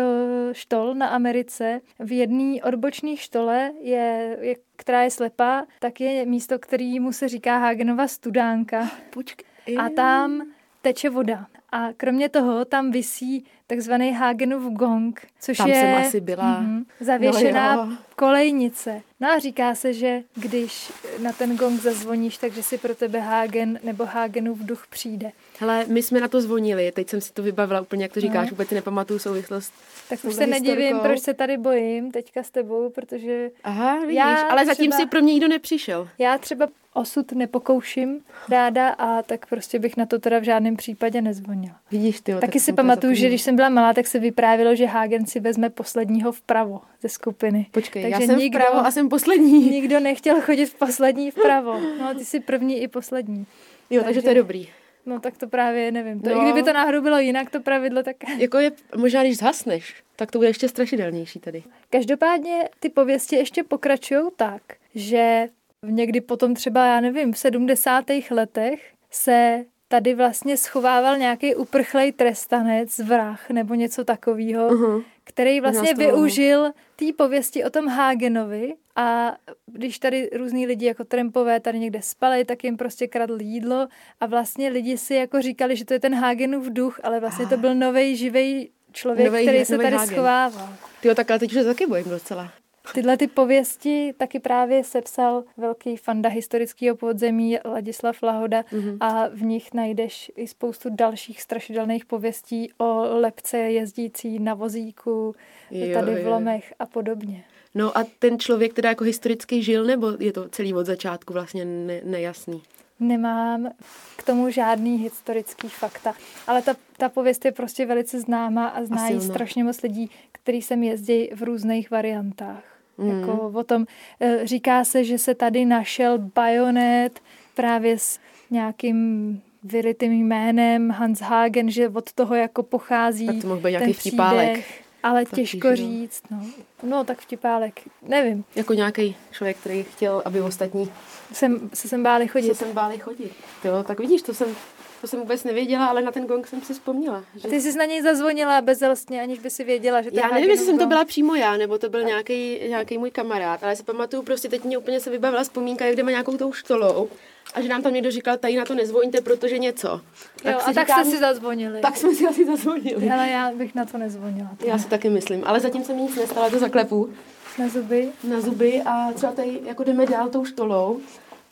štol 0.51 0.95
na 0.95 1.07
Americe 1.07 1.81
v 1.99 2.11
jedné 2.11 2.63
odbočné 2.63 3.17
štole, 3.17 3.71
je, 3.81 4.37
je, 4.41 4.55
která 4.75 5.03
je 5.03 5.11
slepá, 5.11 5.65
tak 5.79 6.01
je 6.01 6.25
místo, 6.25 6.59
kterému 6.59 7.11
se 7.11 7.27
říká 7.27 7.57
Hagenova 7.57 8.07
studánka. 8.07 8.91
Počkej. 9.09 9.77
A 9.79 9.89
tam 9.89 10.41
teče 10.81 11.09
voda. 11.09 11.47
A 11.71 11.93
kromě 11.97 12.29
toho 12.29 12.65
tam 12.65 12.91
visí 12.91 13.45
takzvaný 13.69 14.13
Hagenův 14.13 14.73
gong, 14.73 15.21
což 15.39 15.57
Tam 15.57 15.69
je 15.69 15.75
jsem 15.75 15.95
asi 15.95 16.21
byla. 16.21 16.59
Mhm, 16.59 16.85
zavěšená 16.99 17.75
No 17.75 17.91
jo. 17.91 17.97
kolejnice. 18.15 19.01
No 19.19 19.29
a 19.29 19.39
říká 19.39 19.75
se, 19.75 19.93
že 19.93 20.21
když 20.35 20.91
na 21.21 21.31
ten 21.33 21.57
gong 21.57 21.81
zazvoníš, 21.81 22.37
takže 22.37 22.63
si 22.63 22.77
pro 22.77 22.95
tebe 22.95 23.19
Hagen 23.19 23.79
nebo 23.83 24.05
Hagenův 24.05 24.59
duch 24.59 24.87
přijde. 24.89 25.31
Hele, 25.59 25.85
my 25.87 26.03
jsme 26.03 26.19
na 26.19 26.27
to 26.27 26.41
zvonili, 26.41 26.91
teď 26.91 27.09
jsem 27.09 27.21
si 27.21 27.33
to 27.33 27.43
vybavila 27.43 27.81
úplně, 27.81 28.03
jak 28.03 28.13
to 28.13 28.19
říkáš, 28.21 28.45
No. 28.47 28.51
vůbec 28.51 28.69
si 28.69 28.75
nepamatuju 28.75 29.19
souvislost. 29.19 29.73
Tak 30.09 30.19
už 30.25 30.33
se 30.33 30.47
nedivím, 30.47 30.99
proč 30.99 31.19
se 31.19 31.33
tady 31.33 31.57
bojím 31.57 32.11
teďka 32.11 32.43
s 32.43 32.49
tebou, 32.49 32.89
protože 32.89 33.49
Aha, 33.63 33.99
vidíš, 33.99 34.15
Já 34.15 34.41
ale 34.41 34.65
zatím 34.65 34.91
třeba- 34.91 35.03
si 35.03 35.09
pro 35.09 35.21
mě 35.21 35.33
nikdo 35.33 35.47
nepřišel. 35.47 36.09
já 36.17 36.37
třeba 36.37 36.67
osud 36.93 37.31
nepokouším 37.31 38.19
ráda 38.49 38.89
a 38.89 39.21
tak 39.21 39.45
prostě 39.45 39.79
bych 39.79 39.97
na 39.97 40.05
to 40.05 40.19
teda 40.19 40.39
v 40.39 40.43
žádném 40.43 40.75
případě 40.75 41.21
nezvonila. 41.21 41.75
Vidíš, 41.91 42.21
ty. 42.21 42.33
Taky 42.41 42.59
si 42.59 42.73
pamatuju, 42.73 43.13
že 43.13 43.27
když 43.27 43.41
jsem 43.41 43.55
byla 43.59 43.69
malá, 43.69 43.93
tak 43.93 44.07
se 44.07 44.19
vyprávělo, 44.19 44.75
že 44.75 44.85
Hagen 44.85 45.25
si 45.25 45.39
vezme 45.39 45.69
posledního 45.69 46.31
vpravo 46.31 46.81
ze 47.01 47.09
skupiny. 47.09 47.65
Počkej, 47.71 48.01
Takže 48.03 48.23
já 48.23 48.27
jsem 48.27 48.37
nikdo- 48.39 48.59
vpravo 48.59 48.85
a 48.85 48.91
jsem 48.91 49.09
poslední. 49.09 49.69
Nikdo 49.69 49.99
nechtěl 49.99 50.41
chodit 50.41 50.65
v 50.65 50.75
poslední 50.75 51.31
vpravo. 51.31 51.79
No, 51.99 52.13
ty 52.13 52.25
jsi 52.25 52.39
první 52.39 52.81
i 52.81 52.87
poslední. 52.87 53.45
Jo, 53.89 54.01
takže 54.03 54.05
takže- 54.05 54.21
to 54.21 54.29
je 54.29 54.35
dobrý. 54.35 54.69
No 55.05 55.19
tak 55.19 55.37
to 55.37 55.47
právě 55.47 55.91
nevím. 55.91 56.19
To, 56.21 56.29
No. 56.29 56.41
I 56.41 56.43
kdyby 56.43 56.63
to 56.63 56.73
náhodou 56.73 57.01
bylo 57.01 57.19
jinak, 57.19 57.49
to 57.49 57.59
pravidlo, 57.59 58.03
tak... 58.03 58.15
Jako 58.37 58.57
je, 58.57 58.71
možná 58.97 59.23
když 59.23 59.37
zhasneš, 59.37 59.95
tak 60.15 60.31
to 60.31 60.37
bude 60.39 60.49
ještě 60.49 60.67
strašidelnější 60.67 61.39
tady. 61.39 61.63
Každopádně 61.89 62.69
ty 62.79 62.89
pověsti 62.89 63.35
ještě 63.35 63.63
pokračují 63.63 64.21
tak, 64.35 64.61
že 64.95 65.47
někdy 65.85 66.21
potom 66.21 66.53
třeba, 66.55 66.85
já 66.85 66.99
nevím, 67.01 67.33
v 67.33 67.37
70. 67.37 68.05
letech 68.31 68.91
se 69.11 69.65
tady 69.91 70.15
vlastně 70.15 70.57
schovával 70.57 71.17
nějaký 71.17 71.55
uprchlej 71.55 72.11
trestanec, 72.11 72.99
vrah 72.99 73.49
nebo 73.49 73.73
něco 73.73 74.03
takového, 74.03 74.69
Uh-huh. 74.69 75.03
který 75.23 75.61
vlastně 75.61 75.95
toho- 75.95 76.11
využil 76.11 76.71
té 76.95 77.05
pověsti 77.17 77.63
o 77.63 77.69
tom 77.69 77.87
Hagenovi 77.87 78.73
a 78.95 79.35
když 79.65 79.99
tady 79.99 80.29
různý 80.37 80.67
lidi 80.67 80.85
jako 80.85 81.03
trampové 81.03 81.59
tady 81.59 81.79
někde 81.79 82.01
spali, 82.01 82.45
tak 82.45 82.63
jim 82.63 82.77
prostě 82.77 83.07
kradl 83.07 83.41
jídlo 83.41 83.87
a 84.19 84.25
vlastně 84.25 84.69
lidi 84.69 84.97
si 84.97 85.15
jako 85.15 85.41
říkali, 85.41 85.75
že 85.75 85.85
to 85.85 85.93
je 85.93 85.99
ten 85.99 86.15
Hagenův 86.15 86.65
duch, 86.69 86.99
ale 87.03 87.19
vlastně 87.19 87.45
to 87.47 87.57
byl 87.57 87.75
nový 87.75 88.15
živý 88.15 88.69
člověk, 88.91 89.27
Novej- 89.31 89.43
který 89.45 89.65
se 89.65 89.77
tady 89.77 89.91
Hagen. 89.95 90.07
schovával. 90.07 90.69
Ty 91.01 91.07
jo, 91.07 91.15
tak 91.15 91.31
ale 91.31 91.39
teď 91.39 91.49
už 91.49 91.53
se 91.59 91.65
taky 91.65 91.85
bojím 91.87 92.09
docela. 92.09 92.51
Tyhle 92.93 93.17
ty 93.17 93.27
pověsti 93.27 94.13
taky 94.17 94.39
právě 94.39 94.83
sepsal 94.83 95.43
velký 95.57 95.97
fanda 95.97 96.29
historického 96.29 96.95
podzemí 96.95 97.57
Ladislav 97.65 98.21
Lahoda 98.23 98.63
Mhm. 98.71 98.97
a 98.99 99.27
v 99.27 99.41
nich 99.41 99.73
najdeš 99.73 100.31
i 100.35 100.47
spoustu 100.47 100.89
dalších 100.91 101.41
strašidelných 101.41 102.05
pověstí 102.05 102.71
o 102.77 103.01
lepce 103.19 103.57
jezdící 103.57 104.39
na 104.39 104.53
vozíku, 104.53 105.35
Jo, 105.71 105.93
tady 105.93 106.15
v 106.15 106.19
jo. 106.23 106.29
Lomech 106.29 106.73
a 106.79 106.85
podobně. 106.85 107.43
No 107.75 107.97
a 107.97 108.03
ten 108.19 108.39
člověk 108.39 108.73
teda 108.73 108.89
jako 108.89 109.03
historicky 109.03 109.63
žil, 109.63 109.85
nebo 109.85 110.11
je 110.19 110.31
to 110.33 110.49
celý 110.49 110.73
od 110.73 110.85
začátku 110.85 111.33
vlastně 111.33 111.65
ne, 111.65 112.01
nejasný? 112.03 112.61
Nemám 112.99 113.69
k 114.17 114.23
tomu 114.23 114.49
žádný 114.49 114.97
historický 114.97 115.69
fakta, 115.69 116.13
ale 116.47 116.61
ta, 116.61 116.75
ta 116.97 117.09
pověst 117.09 117.45
je 117.45 117.51
prostě 117.51 117.85
velice 117.85 118.19
známá 118.19 118.67
a 118.67 118.83
zná 118.83 119.07
ji 119.07 119.21
strašně 119.21 119.63
moc 119.63 119.81
lidí, 119.81 120.09
který 120.31 120.61
sem 120.61 120.83
jezdí 120.83 121.29
v 121.35 121.43
různých 121.43 121.91
variantách. 121.91 122.63
Mm. 122.97 123.19
Jako 123.19 123.51
o 123.53 123.63
tom, 123.63 123.85
eh, 124.19 124.39
říká 124.43 124.83
se, 124.83 125.03
že 125.03 125.17
se 125.17 125.35
tady 125.35 125.65
našel 125.65 126.17
bajonet 126.17 127.19
právě 127.55 127.99
s 127.99 128.19
nějakým 128.51 129.41
vyrytým 129.63 130.11
jménem 130.11 130.89
Hans 130.89 131.21
Hagen, 131.21 131.69
že 131.69 131.89
od 131.89 132.13
toho 132.13 132.35
jako 132.35 132.63
pochází 132.63 133.25
Tak 133.25 133.41
to 133.41 133.47
mohl 133.47 133.61
být 133.61 133.71
nějaký 133.71 133.93
příběh, 133.93 134.83
Ale 135.03 135.25
Taky, 135.25 135.35
těžko 135.35 135.75
říct, 135.75 136.23
no. 136.31 136.45
No, 136.83 137.03
tak 137.03 137.21
vtipálek, 137.21 137.79
nevím. 138.01 138.43
Jako 138.55 138.73
nějaký 138.73 139.15
člověk, 139.31 139.57
který 139.57 139.83
chtěl, 139.83 140.21
aby 140.25 140.41
ostatní 140.41 140.91
Jsem, 141.33 141.69
se 141.73 141.87
sem 141.87 142.03
báli 142.03 142.25
se 142.25 142.31
chodit. 142.31 142.55
sem 142.55 142.71
báli 142.73 142.97
chodit. 142.97 143.31
Jo, 143.63 143.83
tak 143.87 143.99
vidíš, 143.99 144.21
to 144.21 144.33
jsem, 144.33 144.55
to 145.01 145.07
jsem 145.07 145.19
vůbec 145.19 145.43
nevěděla, 145.43 145.85
ale 145.85 146.01
na 146.01 146.11
ten 146.11 146.25
gong 146.25 146.47
jsem 146.47 146.61
si 146.61 146.73
vzpomněla. 146.73 147.23
Že... 147.35 147.47
Ty 147.47 147.61
jsi 147.61 147.77
na 147.77 147.85
něj 147.85 148.01
zazvonila 148.01 148.61
bezelstně, 148.61 149.21
aniž 149.21 149.39
by 149.39 149.49
si 149.49 149.63
věděla, 149.63 150.01
že 150.01 150.11
to 150.11 150.19
Já 150.19 150.27
nevím, 150.27 150.49
jestli 150.49 150.65
jsem 150.65 150.77
to 150.77 150.85
byla 150.85 151.05
přímo 151.05 151.35
já, 151.35 151.57
nebo 151.57 151.77
to 151.77 151.89
byl 151.89 152.03
nějaký, 152.03 152.59
nějaký 152.67 152.97
můj 152.97 153.11
kamarád, 153.11 153.63
ale 153.63 153.75
si 153.75 153.83
pamatuju, 153.83 154.23
prostě 154.23 154.49
teď 154.49 154.63
mě 154.63 154.77
úplně 154.77 154.99
se 154.99 155.09
vybavila 155.09 155.43
vzpomínka, 155.43 155.85
jak 155.85 155.95
jdeme 155.95 156.11
nějakou 156.11 156.37
tou 156.37 156.53
štolou 156.53 157.09
a 157.53 157.61
že 157.61 157.67
nám 157.67 157.81
tam 157.81 157.93
někdo 157.93 158.11
říkal, 158.11 158.37
tady 158.37 158.55
na 158.55 158.65
to 158.65 158.75
nezvoňte, 158.75 159.21
protože 159.21 159.57
něco. 159.57 159.87
gong. 159.87 160.03
Jo, 160.45 160.59
a 160.65 160.73
tak 160.73 160.87
říkám, 160.87 161.03
jste 161.03 161.11
si 161.11 161.19
zazvonili. 161.19 161.81
tak 161.81 161.97
jsme 161.97 162.15
si 162.15 162.27
asi 162.27 162.45
zazvonili. 162.45 163.11
Ale 163.11 163.29
já 163.29 163.51
bych 163.51 163.75
na 163.75 163.85
to 163.85 163.97
nezvonila. 163.97 164.49
Já 164.65 164.77
si 164.77 164.87
taky 164.87 165.09
myslím, 165.09 165.43
ale 165.45 165.59
zatím 165.59 165.83
se 165.83 165.93
mi 165.93 166.01
nic 166.01 166.15
nestalo, 166.15 166.49
to 166.49 166.59
zaklepu 166.59 167.13
Na 167.59 167.67
zuby. 167.69 168.11
na 168.23 168.41
zuby 168.41 168.81
a 168.85 169.11
třeba 169.13 169.31
tady 169.31 169.59
jako 169.65 169.83
jdeme 169.83 170.05
dál 170.05 170.29
tou 170.29 170.45
štolou 170.45 170.99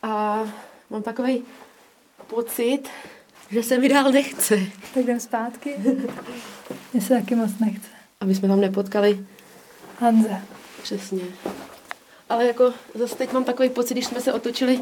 a 0.02 0.42
mám 0.90 1.02
takový 1.02 1.44
pocit, 2.26 2.82
že 3.50 3.62
se 3.62 3.78
mi 3.78 3.88
dál 3.88 4.12
nechce. 4.12 4.56
Tak 4.94 5.04
jdem 5.04 5.20
zpátky. 5.20 5.74
Mně 6.92 7.02
se 7.02 7.14
taky 7.14 7.34
moc 7.34 7.50
nechce. 7.60 7.88
Aby 8.20 8.34
jsme 8.34 8.48
tam 8.48 8.60
nepotkali 8.60 9.26
Hanze. 10.00 10.40
přesně. 10.82 11.22
Ale 12.28 12.46
jako 12.46 12.72
zase 12.94 13.14
teď 13.14 13.32
mám 13.32 13.44
takový 13.44 13.70
pocit, 13.70 13.94
když 13.94 14.06
jsme 14.06 14.20
se 14.20 14.32
otočili 14.32 14.80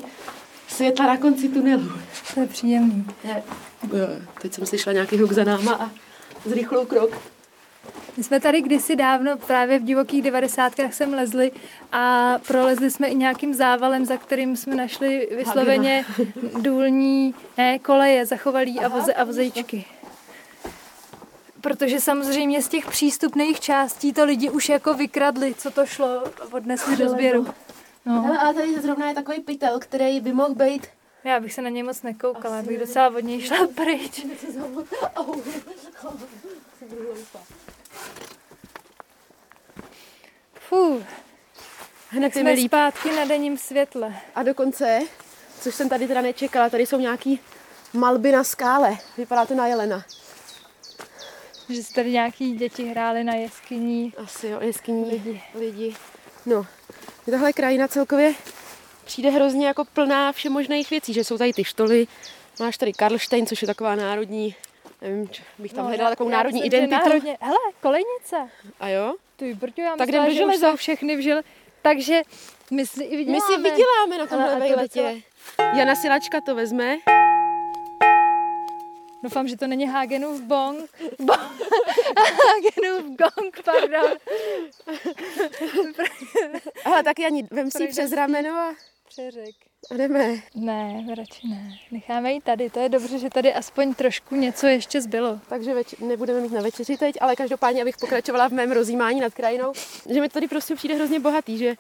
světla 0.69 1.07
na 1.07 1.17
konci 1.17 1.49
tunelu. 1.49 1.93
To 2.35 2.41
je 2.41 2.47
příjemný. 2.47 3.07
Je. 3.25 3.43
Teď 4.43 4.55
jsem 4.55 4.67
slyšela 4.67 4.93
nějaký 4.93 5.17
hluk 5.17 5.33
za 5.33 5.45
náma 5.45 5.75
a 5.75 5.91
zrychlou 6.45 6.87
krok. 6.87 7.11
My 8.17 8.23
jsme 8.23 8.41
tady 8.41 8.63
kdysi 8.63 8.97
dávno 8.97 9.37
právě 9.37 9.79
v 9.79 9.83
divokých 9.83 10.23
devadesátkách 10.23 10.95
sem 10.95 11.15
lezli 11.15 11.53
a 11.93 12.35
prolezli 12.47 12.91
jsme 12.91 13.09
i 13.09 13.15
nějakým 13.15 13.55
závalem, 13.55 14.05
za 14.05 14.17
kterým 14.17 14.57
jsme 14.57 14.75
našli 14.75 15.29
vysloveně 15.37 16.05
důlní 16.61 17.35
ne, 17.59 17.79
koleje, 17.79 18.27
zachovalý 18.27 18.81
a, 18.81 18.89
voze, 18.89 19.15
a 19.15 19.25
vozejčky. 19.25 19.85
Protože 21.61 22.01
samozřejmě 22.01 22.63
z 22.63 22.69
těch 22.69 22.87
přístupných 22.87 23.61
částí 23.61 24.13
to 24.13 24.25
lidi 24.25 24.51
už 24.51 24.69
jako 24.69 24.95
vykradli, 24.95 25.55
co 25.55 25.71
to 25.71 25.87
šlo, 25.87 26.25
odnesli 26.51 26.97
do 26.97 27.09
sběru. 27.09 27.47
No, 28.07 28.37
ale 28.41 28.55
tady 28.55 28.81
zrovna 28.81 29.09
je 29.09 29.15
takový 29.15 29.41
pytel, 29.41 29.79
který 29.79 30.21
by 30.21 30.33
mohl 30.33 30.55
být 30.55 30.87
já 31.25 31.41
bych 31.41 31.53
se 31.53 31.63
na 31.63 31.69
něj 31.69 31.83
moc 31.83 32.03
nekoukala, 32.03 32.63
bych 32.63 32.79
docela 32.79 33.09
od 33.09 33.25
něj 33.25 33.41
šla 33.41 33.67
pryč. 33.75 34.27
Fuh, 40.69 41.03
hned 42.11 42.35
jsme 42.35 42.57
zpátky 42.57 43.13
na 43.17 43.25
denním 43.25 43.59
světle. 43.59 44.17
A 44.35 44.43
dokonce, 44.43 45.01
což 45.61 45.75
jsem 45.75 45.89
tady 45.89 46.09
teda 46.09 46.21
nečekala, 46.21 46.69
tady 46.71 46.87
jsou 46.87 46.99
nějaký 46.99 47.41
malby 47.93 48.33
na 48.33 48.45
skále. 48.45 48.99
Vypadá 49.19 49.47
to 49.47 49.55
na 49.55 49.67
jelena. 49.67 50.05
Že 51.69 51.83
si 51.83 51.95
tady 51.95 52.11
nějaký 52.13 52.57
děti 52.57 52.85
hrály 52.85 53.25
na 53.25 53.35
jeskyní. 53.35 54.13
Asi 54.17 54.49
jo, 54.49 54.61
jeskyní 54.61 55.11
Lidi. 55.11 55.43
lidi. 55.55 55.97
No, 56.47 56.67
tahle 57.31 57.53
krajina 57.53 57.89
celkově 57.89 58.35
přijde 59.05 59.31
hrozně 59.31 59.67
jako 59.67 59.85
plná 59.85 60.33
všemožných 60.33 60.91
věcí, 60.91 61.13
že 61.13 61.25
jsou 61.25 61.39
tady 61.39 61.53
ty 61.53 61.65
štoly, 61.65 62.07
máš 62.61 62.79
tady 62.79 62.93
Karlštejn, 62.93 63.47
což 63.47 63.63
je 63.63 63.67
taková 63.67 63.95
národní, 63.95 64.55
nevím, 65.03 65.29
bych 65.59 65.73
tam 65.73 65.87
hledala 65.87 66.11
takovou 66.11 66.31
No, 66.31 66.37
národní 66.37 66.61
myslím, 66.63 66.75
identitu. 66.75 67.09
Národně... 67.09 67.39
Hele, 67.41 67.59
kolejnice. 67.83 68.37
A 68.81 68.89
jo? 68.89 69.15
Ty 69.37 69.55
brďo, 69.55 69.83
já 69.83 69.97
Tak 69.97 70.07
myslela, 70.09 70.31
že 70.31 70.45
už 70.45 70.57
jsou 70.57 70.77
všechny 70.77 71.17
v. 71.17 71.43
Takže 71.83 72.23
my 72.71 72.87
si 72.87 73.05
i 73.05 73.11
My 73.11 73.17
vyděláme. 73.17 73.41
si 73.41 73.57
vyděláme 73.57 74.19
na 74.19 74.27
tomhle 74.27 74.49
a 74.51 74.55
to 74.55 74.59
vejletě. 74.61 75.23
Jana 75.77 75.95
Silačka 75.95 76.41
to 76.41 76.55
vezme. 76.55 76.97
Doufám, 79.23 79.49
že 79.49 79.57
to 79.57 79.67
není 79.67 79.87
Hagenův 79.87 80.41
bong. 80.41 80.91
Bo- 81.19 81.33
Hagenův 82.47 83.17
gong, 83.19 83.61
pardon. 83.65 84.13
Ale 86.85 87.03
tak 87.03 87.19
Jani, 87.19 87.49
vem 87.51 87.71
si 87.71 87.79
Projde 87.79 87.93
přes 87.93 88.13
rameno 88.13 88.51
a, 88.51 88.75
Přeřek. 89.09 89.55
a 89.91 89.95
jdeme. 89.95 90.35
Ne, 90.55 91.07
radši 91.17 91.49
ne. 91.49 91.79
Necháme 91.91 92.33
ji 92.33 92.41
tady. 92.41 92.71
To 92.71 92.81
je 92.81 92.89
dobře, 92.89 93.19
že 93.19 93.31
tady 93.31 93.55
aspoň 93.55 93.95
trošku 93.95 94.35
něco 94.37 94.67
ještě 94.67 95.01
zbylo. 95.01 95.41
Takže 95.49 95.75
več- 95.75 96.07
nebudeme 96.07 96.41
mít 96.41 96.53
na 96.53 96.63
večeři 96.63 96.97
teď, 96.97 97.17
ale 97.21 97.37
každopádně, 97.37 97.83
abych 97.83 97.97
pokračovala 97.97 98.49
v 98.49 98.53
mém 98.53 98.73
rozjímání 98.73 99.21
nad 99.21 99.35
krajinou, 99.35 99.73
že 100.11 100.21
mi 100.21 100.29
tady 100.29 100.49
prostě 100.49 100.75
přijde 100.75 100.95
hrozně 100.95 101.21
bohatý, 101.21 101.59
že, 101.59 101.75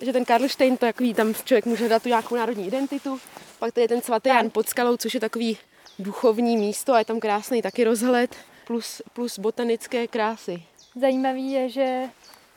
že 0.00 0.12
ten 0.12 0.24
Karlštejn, 0.24 0.76
to 0.76 0.86
je 0.86 0.92
takový, 0.92 1.14
tam 1.14 1.34
člověk 1.34 1.66
může 1.66 1.88
dát 1.88 2.02
tu 2.02 2.08
nějakou 2.08 2.36
národní 2.36 2.66
identitu, 2.66 3.20
pak 3.58 3.74
tady 3.74 3.84
je 3.84 3.88
ten 3.88 4.02
svatý 4.02 4.28
Jan 4.28 4.50
pod 4.50 4.68
skalou, 4.68 4.96
což 4.96 5.14
je 5.14 5.20
takový 5.20 5.58
duchovní 5.98 6.56
místo 6.56 6.92
a 6.92 6.98
je 6.98 7.04
tam 7.04 7.20
krásný 7.20 7.62
taky 7.62 7.84
rozhled 7.84 8.36
plus, 8.66 9.02
plus 9.12 9.38
botanické 9.38 10.06
krásy. 10.06 10.62
Zajímavý 11.00 11.52
je, 11.52 11.68
že 11.68 12.02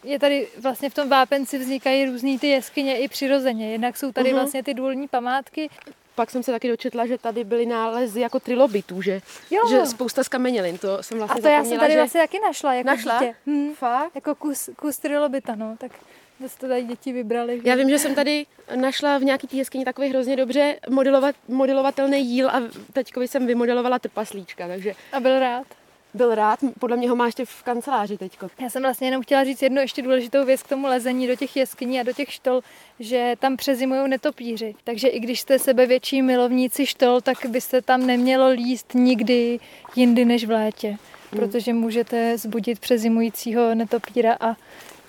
je 0.08 0.20
tady 0.20 0.48
vlastně 0.62 0.90
v 0.90 0.94
tom 0.94 1.10
vápenci 1.10 1.58
vznikají 1.58 2.06
různé 2.06 2.40
ty 2.40 2.48
jeskyně 2.48 2.98
i 2.98 3.08
přirozeně. 3.08 3.72
Jednak 3.72 3.98
jsou 3.98 4.12
tady 4.12 4.30
uh-huh. 4.30 4.34
vlastně 4.34 4.64
ty 4.64 4.74
důlní 4.74 5.08
památky. 5.08 5.70
Pak 6.16 6.32
jsem 6.32 6.44
se 6.44 6.52
taky 6.52 6.68
dočetla, 6.68 7.06
že 7.06 7.18
tady 7.18 7.44
byly 7.44 7.66
nálezy 7.66 8.20
jako 8.20 8.40
trilobitů, 8.40 9.02
že, 9.02 9.22
jo. 9.52 9.62
že 9.70 9.86
spousta 9.86 10.24
skamenělin, 10.24 10.78
to 10.78 11.04
jsem 11.04 11.18
vlastně 11.18 11.40
A 11.40 11.42
to 11.42 11.48
já 11.48 11.64
jsem 11.64 11.80
tady 11.80 11.94
že... 11.94 11.98
vlastně 11.98 12.22
taky 12.22 12.40
našla 12.40 12.74
jako 12.74 12.88
našla? 12.88 13.20
dítě. 13.20 13.36
Hm. 13.46 13.74
Fakt? 13.74 14.16
Jako 14.16 14.36
kus, 14.36 14.70
kus 14.76 14.98
trilobita, 14.98 15.56
no. 15.56 15.76
Tak 15.78 15.92
Zase 16.40 16.58
to 16.58 16.68
tady 16.68 16.84
děti 16.84 17.14
vybrali. 17.14 17.62
Já 17.64 17.76
vím, 17.76 17.90
že 17.90 18.00
jsem 18.00 18.16
tady 18.16 18.46
našla 18.76 19.18
v 19.18 19.24
nějaký 19.24 19.48
té 19.48 19.56
jeskyni 19.56 19.86
takový 19.86 20.10
hrozně 20.10 20.36
dobře 20.36 20.80
modelovat, 20.90 21.36
modelovatelný 21.48 22.26
jíl 22.26 22.50
a 22.50 22.62
teďkovi 22.94 23.28
jsem 23.28 23.48
vymodelovala 23.48 24.00
trpaslíčka, 24.00 24.68
takže... 24.68 24.94
A 25.12 25.20
byl 25.20 25.40
rád? 25.40 25.68
Byl 26.17 26.36
rád, 26.36 26.59
podle 26.79 26.97
mě 26.97 27.09
ho 27.09 27.15
má 27.15 27.25
ještě 27.25 27.45
v 27.45 27.63
kanceláři 27.63 28.17
teďko. 28.17 28.47
Já 28.62 28.69
jsem 28.69 28.81
vlastně 28.81 29.07
jenom 29.07 29.24
chtěla 29.24 29.43
říct 29.43 29.62
jednu 29.62 29.81
ještě 29.81 30.01
důležitou 30.01 30.45
věc 30.45 30.63
k 30.63 30.67
tomu 30.67 30.88
lezení 30.88 31.27
do 31.27 31.36
těch 31.36 31.55
jeskyní 31.55 32.00
a 32.00 32.03
do 32.03 32.13
těch 32.13 32.33
štol, 32.33 32.62
že 33.00 33.36
tam 33.39 33.57
přezimují 33.57 34.09
netopíři. 34.09 34.75
Takže 34.83 35.07
i 35.07 35.19
když 35.19 35.39
jste 35.39 35.59
sebevětší 35.59 36.21
milovníci 36.21 36.86
štol, 36.86 37.21
tak 37.21 37.45
byste 37.45 37.81
tam 37.81 38.05
nemělo 38.05 38.50
líst 38.50 38.93
nikdy 38.93 39.59
jindy 39.95 40.25
než 40.25 40.45
v 40.45 40.51
létě. 40.51 40.88
Hmm. 40.88 40.97
Protože 41.29 41.74
můžete 41.74 42.38
zbudit 42.38 42.79
přezimujícího 42.79 43.75
netopíra 43.75 44.38
a 44.39 44.55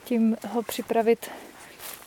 tím 0.04 0.36
ho 0.48 0.62
připravit 0.62 1.30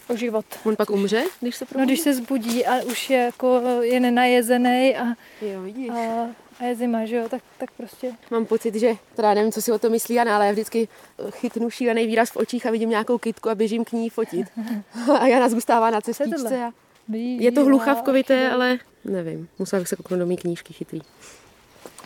o 0.10 0.16
život. 0.16 0.46
On 0.64 0.76
pak 0.76 0.90
umře, 0.90 1.24
když 1.42 1.56
se 1.56 1.66
probudí? 1.66 1.82
No, 1.82 1.86
když 1.86 2.00
se 2.00 2.14
zbudí 2.14 2.66
a 2.66 2.84
už 2.84 3.10
je 3.10 3.18
jako 3.18 3.62
je 3.82 4.00
nenajezený 4.00 4.96
a, 4.96 5.06
jo, 5.42 5.62
vidíš. 5.62 5.90
a, 5.90 6.28
a 6.62 6.66
je 6.66 6.76
zima, 6.76 7.06
že 7.06 7.16
jo, 7.16 7.30
tak, 7.30 7.42
tak 7.58 7.72
prostě. 7.72 8.12
Mám 8.32 8.46
pocit, 8.46 8.76
že 8.76 8.94
teda 9.16 9.34
nevím, 9.34 9.52
co 9.52 9.62
si 9.62 9.72
o 9.72 9.80
to 9.80 9.90
myslí 9.90 10.16
Jana, 10.16 10.36
ale 10.36 10.46
já 10.46 10.52
vždycky 10.52 10.88
chytnu 11.30 11.70
šílený 11.70 12.08
výraz 12.08 12.30
v 12.30 12.38
očích 12.38 12.66
a 12.66 12.72
vidím 12.72 12.90
nějakou 12.90 13.18
kytku 13.18 13.50
a 13.50 13.56
běžím 13.56 13.86
k 13.86 13.92
ní 13.92 14.10
fotit. 14.10 14.48
a 15.20 15.28
Jana 15.28 15.50
zůstává 15.50 15.90
na 15.90 16.02
cestičce. 16.02 16.64
A... 16.66 16.72
Je 17.14 17.52
to 17.52 17.66
hluchavkovité, 17.66 18.50
ale 18.52 18.80
nevím, 19.06 19.50
musela 19.60 19.80
bych 19.80 19.88
se 19.88 19.96
kouknout 19.96 20.20
do 20.20 20.26
mý 20.26 20.38
knížky 20.38 20.74
chytrý. 20.74 21.02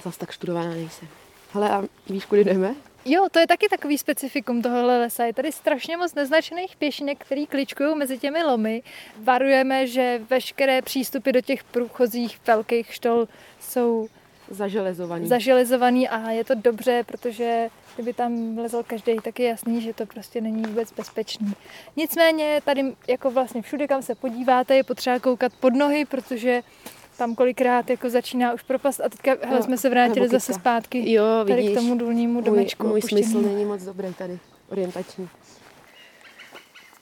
Zase 0.03 0.19
tak 0.19 0.31
študovaná 0.31 0.69
nejsem. 0.69 1.07
Hele, 1.53 1.69
a 1.69 1.83
víš, 2.09 2.25
kudy 2.25 2.43
jdeme? 2.43 2.75
Jo, 3.05 3.27
to 3.31 3.39
je 3.39 3.47
taky 3.47 3.69
takový 3.69 3.97
specifikum 3.97 4.61
tohohle 4.61 4.99
lesa. 4.99 5.25
Je 5.25 5.33
tady 5.33 5.51
strašně 5.51 5.97
moc 5.97 6.13
neznačených 6.13 6.75
pěšinek, 6.75 7.25
který 7.25 7.47
kličkují 7.47 7.95
mezi 7.95 8.17
těmi 8.17 8.43
lomy. 8.43 8.83
Varujeme, 9.23 9.87
že 9.87 10.21
veškeré 10.29 10.81
přístupy 10.81 11.31
do 11.31 11.41
těch 11.41 11.63
průchozích 11.63 12.39
velkých 12.47 12.93
štol 12.93 13.27
jsou 13.59 14.07
zaželezovaný. 14.49 15.27
zaželezovaný 15.27 16.09
a 16.09 16.31
je 16.31 16.43
to 16.43 16.55
dobře, 16.55 17.03
protože 17.07 17.69
kdyby 17.95 18.13
tam 18.13 18.57
lezl 18.57 18.83
každý, 18.87 19.15
tak 19.23 19.39
je 19.39 19.47
jasný, 19.47 19.81
že 19.81 19.93
to 19.93 20.05
prostě 20.05 20.41
není 20.41 20.61
vůbec 20.61 20.91
bezpečný. 20.91 21.53
Nicméně 21.95 22.61
tady 22.65 22.93
jako 23.07 23.31
vlastně 23.31 23.61
všude, 23.61 23.87
kam 23.87 24.01
se 24.01 24.15
podíváte, 24.15 24.75
je 24.75 24.83
potřeba 24.83 25.19
koukat 25.19 25.53
pod 25.59 25.73
nohy, 25.73 26.05
protože 26.05 26.61
tam 27.17 27.35
kolikrát 27.35 27.89
jako 27.89 28.09
začíná 28.09 28.53
už 28.53 28.63
propast 28.63 29.01
a 29.01 29.09
teďka 29.09 29.47
hele, 29.47 29.63
jsme 29.63 29.77
se 29.77 29.89
vrátili 29.89 30.29
zase 30.29 30.53
zpátky 30.53 31.13
jo, 31.13 31.23
vidíš, 31.45 31.65
tady 31.65 31.75
k 31.75 31.79
tomu 31.79 31.97
důlnímu 31.97 32.41
domečku. 32.41 32.83
Můj, 32.83 32.91
můj 32.91 33.01
smysl 33.01 33.41
není 33.41 33.65
moc 33.65 33.83
dobrý 33.83 34.13
tady, 34.13 34.39
orientační. 34.69 35.29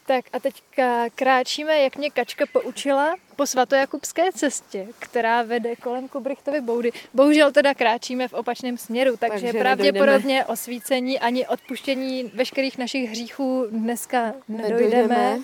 Tak 0.05 0.25
a 0.33 0.39
teďka 0.39 1.09
kráčíme, 1.15 1.79
jak 1.79 1.95
mě 1.95 2.11
Kačka 2.11 2.45
poučila, 2.53 3.15
po 3.35 3.45
svatojakubské 3.45 4.31
cestě, 4.31 4.87
která 4.99 5.43
vede 5.43 5.75
kolem 5.75 6.07
Kubrichtovy 6.07 6.61
boudy. 6.61 6.91
Bohužel 7.13 7.51
teda 7.51 7.73
kráčíme 7.73 8.27
v 8.27 8.33
opačném 8.33 8.77
směru, 8.77 9.17
takže, 9.17 9.45
takže 9.45 9.59
pravděpodobně 9.59 10.11
nedojdeme. 10.11 10.45
osvícení 10.45 11.19
ani 11.19 11.47
odpuštění 11.47 12.31
veškerých 12.33 12.77
našich 12.77 13.09
hříchů 13.09 13.67
dneska 13.71 14.33
nedojdeme. 14.47 14.79
nedojdeme. 14.79 15.39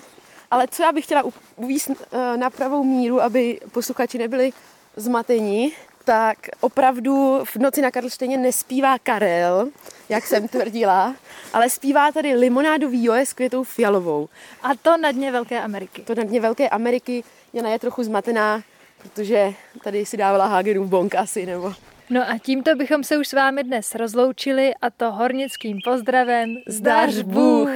Ale 0.50 0.68
co 0.68 0.82
já 0.82 0.92
bych 0.92 1.04
chtěla 1.04 1.24
uvíct 1.56 1.90
eh, 1.90 2.36
na 2.36 2.50
pravou 2.50 2.84
míru, 2.84 3.22
aby 3.22 3.60
posluchači 3.72 4.18
nebyli 4.18 4.52
zmatení, 4.96 5.72
tak 6.10 6.38
opravdu 6.60 7.40
v 7.44 7.56
noci 7.56 7.82
na 7.82 7.90
Karlštejně 7.90 8.36
nespívá 8.36 8.98
Karel, 8.98 9.68
jak 10.08 10.26
jsem 10.26 10.48
tvrdila, 10.48 11.14
ale 11.52 11.70
zpívá 11.70 12.12
tady 12.12 12.34
limonádový 12.34 13.04
joje 13.04 13.26
s 13.26 13.32
květou 13.32 13.64
fialovou. 13.64 14.28
A 14.62 14.68
to 14.82 14.96
na 14.96 15.12
dně 15.12 15.32
Velké 15.32 15.60
Ameriky. 15.60 16.02
To 16.02 16.14
na 16.14 16.22
dně 16.22 16.40
Velké 16.40 16.68
Ameriky. 16.68 17.24
Jana 17.52 17.70
je 17.70 17.78
trochu 17.78 18.02
zmatená, 18.02 18.62
protože 19.02 19.54
tady 19.84 20.06
si 20.06 20.16
dávala 20.16 20.46
Hagenův 20.46 20.88
bonk 20.88 21.14
asi, 21.14 21.46
nebo... 21.46 21.74
No 22.10 22.30
a 22.30 22.38
tímto 22.38 22.74
bychom 22.74 23.04
se 23.04 23.18
už 23.18 23.28
s 23.28 23.32
vámi 23.32 23.64
dnes 23.64 23.94
rozloučili 23.94 24.72
a 24.82 24.90
to 24.90 25.12
hornickým 25.12 25.78
pozdravem 25.84 26.56
Zdař 26.68 27.18
Bůh! 27.18 27.70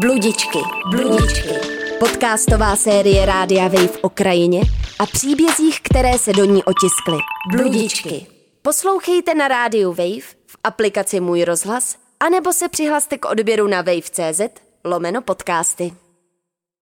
Bludičky, 0.00 0.58
bludičky. 0.90 1.81
Podcastová 2.02 2.76
série 2.76 3.26
Rádia 3.26 3.68
Wave 3.68 3.98
o 4.02 4.08
krajině 4.08 4.60
a 4.98 5.06
příbězích, 5.06 5.80
které 5.82 6.18
se 6.18 6.32
do 6.32 6.44
ní 6.44 6.64
otiskly. 6.64 7.16
Bludičky. 7.50 8.26
Poslouchejte 8.62 9.34
na 9.34 9.48
rádiu 9.48 9.88
Wave, 9.88 10.26
v 10.46 10.56
aplikaci 10.64 11.20
Můj 11.20 11.44
rozhlas, 11.44 11.96
anebo 12.20 12.52
se 12.52 12.68
přihlaste 12.68 13.18
k 13.18 13.30
odběru 13.30 13.68
na 13.68 13.82
wave.cz 13.82 14.40
lomeno 14.84 15.22
podcasty. 15.22 15.92